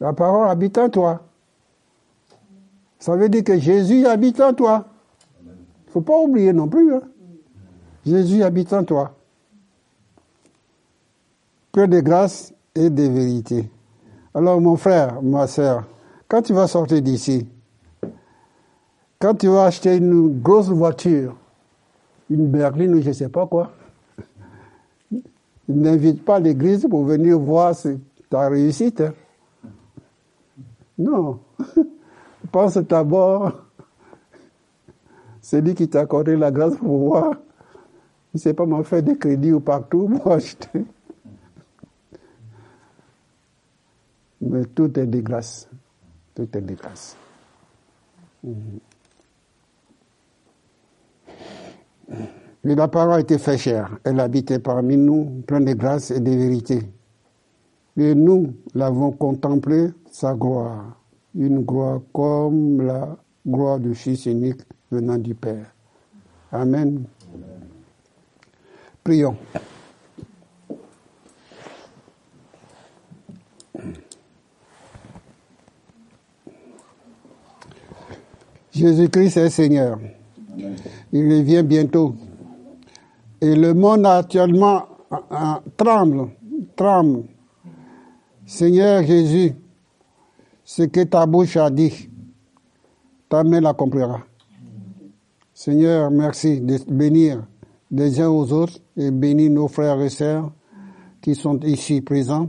La 0.00 0.12
parole 0.12 0.48
habite 0.48 0.78
en 0.78 0.88
toi. 0.88 1.22
Ça 2.98 3.14
veut 3.14 3.28
dire 3.28 3.44
que 3.44 3.58
Jésus 3.58 4.06
habite 4.06 4.40
en 4.40 4.52
toi. 4.52 4.86
Il 5.44 5.50
ne 5.86 5.92
faut 5.92 6.00
pas 6.00 6.18
oublier 6.18 6.52
non 6.52 6.66
plus. 6.66 6.94
Hein. 6.94 7.02
Jésus 8.04 8.42
habite 8.42 8.72
en 8.72 8.82
toi. 8.84 9.14
Plein 11.72 11.86
de 11.86 12.00
grâce 12.00 12.52
et 12.74 12.90
de 12.90 13.02
vérité. 13.04 13.70
Alors 14.34 14.60
mon 14.60 14.76
frère, 14.76 15.22
ma 15.22 15.46
soeur, 15.46 15.84
quand 16.28 16.42
tu 16.42 16.52
vas 16.52 16.66
sortir 16.66 17.00
d'ici, 17.00 17.46
quand 19.26 19.34
tu 19.34 19.48
vas 19.48 19.64
acheter 19.64 19.96
une 19.96 20.40
grosse 20.40 20.68
voiture, 20.68 21.34
une 22.30 22.46
berline 22.46 22.94
ou 22.94 23.02
je 23.02 23.08
ne 23.08 23.12
sais 23.12 23.28
pas 23.28 23.44
quoi, 23.44 23.72
n'invite 25.68 26.24
pas 26.24 26.38
l'église 26.38 26.86
pour 26.88 27.04
venir 27.04 27.36
voir 27.36 27.74
ta 28.30 28.48
réussite. 28.48 29.00
Hein. 29.00 29.14
Non. 30.96 31.40
Pense 32.52 32.76
d'abord, 32.76 33.64
c'est 35.40 35.60
lui 35.60 35.74
qui 35.74 35.88
t'a 35.88 36.02
accordé 36.02 36.36
la 36.36 36.52
grâce 36.52 36.76
pour 36.76 37.08
voir. 37.08 37.32
Il 38.32 38.36
ne 38.36 38.38
sait 38.38 38.54
pas 38.54 38.64
m'en 38.64 38.84
faire 38.84 39.02
des 39.02 39.18
crédits 39.18 39.52
ou 39.52 39.58
partout 39.58 40.06
pour 40.06 40.30
acheter. 40.34 40.84
Mais 44.40 44.64
tout 44.66 44.96
est 45.00 45.06
de 45.06 45.20
grâce. 45.20 45.68
Tout 46.32 46.46
est 46.56 46.60
de 46.60 46.74
grâce. 46.74 47.16
Mais 52.64 52.74
la 52.74 52.88
parole 52.88 53.20
était 53.20 53.38
fait 53.38 53.58
chère. 53.58 53.98
Elle 54.04 54.18
habitait 54.20 54.58
parmi 54.58 54.96
nous, 54.96 55.42
pleine 55.46 55.64
de 55.64 55.74
grâce 55.74 56.10
et 56.10 56.20
de 56.20 56.30
vérité. 56.30 56.82
Et 57.96 58.14
nous 58.14 58.54
l'avons 58.74 59.12
contemplé, 59.12 59.88
sa 60.10 60.34
gloire. 60.34 60.98
Une 61.34 61.60
gloire 61.60 62.00
comme 62.12 62.82
la 62.82 63.16
gloire 63.46 63.78
du 63.78 63.94
Fils 63.94 64.26
unique 64.26 64.62
venant 64.90 65.18
du 65.18 65.34
Père. 65.34 65.72
Amen. 66.50 67.04
Prions. 69.04 69.36
Jésus-Christ 78.72 79.36
est 79.38 79.50
Seigneur. 79.50 79.98
Il 81.12 81.32
revient 81.32 81.62
bientôt. 81.62 82.14
Et 83.40 83.54
le 83.54 83.74
monde 83.74 84.06
actuellement 84.06 84.86
euh, 85.12 85.16
euh, 85.32 85.36
tremble, 85.76 86.28
tremble. 86.74 87.24
Seigneur 88.46 89.02
Jésus, 89.02 89.52
ce 90.64 90.84
que 90.84 91.02
ta 91.04 91.26
bouche 91.26 91.56
a 91.56 91.70
dit, 91.70 92.08
ta 93.28 93.44
main 93.44 93.60
l'accomplira. 93.60 94.20
Seigneur, 95.52 96.10
merci 96.10 96.60
de 96.60 96.78
bénir 96.88 97.46
les 97.90 98.20
uns 98.20 98.28
aux 98.28 98.52
autres 98.52 98.78
et 98.96 99.10
bénir 99.10 99.50
nos 99.50 99.68
frères 99.68 100.00
et 100.00 100.08
sœurs 100.08 100.50
qui 101.20 101.34
sont 101.34 101.58
ici 101.60 102.00
présents, 102.00 102.48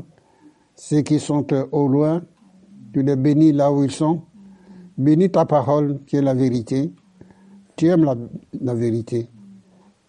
ceux 0.75 1.01
qui 1.01 1.19
sont 1.19 1.47
au 1.71 1.87
loin, 1.87 2.21
tu 2.93 3.01
les 3.01 3.15
bénis 3.15 3.51
là 3.51 3.71
où 3.71 3.83
ils 3.83 3.91
sont. 3.91 4.21
Bénis 4.97 5.31
ta 5.31 5.45
parole 5.45 5.99
qui 6.05 6.15
est 6.15 6.21
la 6.21 6.33
vérité. 6.33 6.91
Tu 7.77 7.87
aimes 7.89 8.11
la, 8.59 8.73
vérité. 8.73 9.29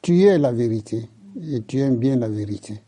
Tu 0.00 0.22
es 0.22 0.38
la 0.38 0.52
vérité 0.52 1.06
et 1.40 1.60
tu 1.60 1.80
aimes 1.80 1.96
bien 1.96 2.16
la 2.16 2.28
vérité. 2.28 2.82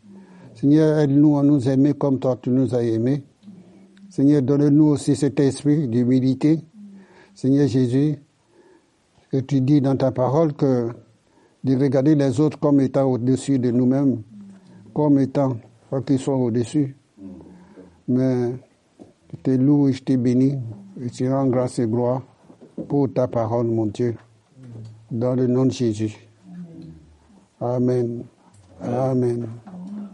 Seigneur, 0.54 0.98
aide-nous 0.98 1.36
à 1.36 1.42
nous 1.42 1.68
aimer 1.68 1.92
comme 1.92 2.18
toi 2.18 2.38
tu 2.40 2.48
nous 2.48 2.74
as 2.74 2.82
aimés. 2.82 3.22
Seigneur, 4.08 4.40
donne-nous 4.40 4.86
aussi 4.86 5.14
cet 5.16 5.38
esprit 5.38 5.86
d'humilité. 5.86 6.60
Seigneur 7.34 7.68
Jésus, 7.68 8.16
que 9.30 9.36
tu 9.36 9.60
dis 9.60 9.82
dans 9.82 9.96
ta 9.96 10.12
parole 10.12 10.54
que 10.54 10.88
de 11.62 11.76
regarder 11.76 12.14
les 12.14 12.40
autres 12.40 12.58
comme 12.58 12.80
étant 12.80 13.04
au-dessus 13.04 13.58
de 13.58 13.70
nous-mêmes, 13.70 14.22
comme 14.94 15.18
étant, 15.18 15.58
pas 15.90 16.00
qu'ils 16.00 16.18
soient 16.18 16.38
au-dessus. 16.38 16.96
Mais 18.08 18.52
je 19.30 19.36
te 19.42 19.50
loue 19.50 19.88
et 19.88 19.92
je 19.92 20.02
te 20.02 20.16
bénis 20.16 20.56
et 20.98 21.08
je 21.12 21.26
rends 21.26 21.46
grâce 21.48 21.78
et 21.78 21.86
gloire 21.86 22.22
pour 22.88 23.12
ta 23.12 23.28
parole, 23.28 23.66
mon 23.66 23.84
Dieu, 23.86 24.16
dans 25.10 25.34
le 25.34 25.46
nom 25.46 25.66
de 25.66 25.72
Jésus. 25.72 26.16
Amen. 27.60 28.24
Amen. 28.82 29.48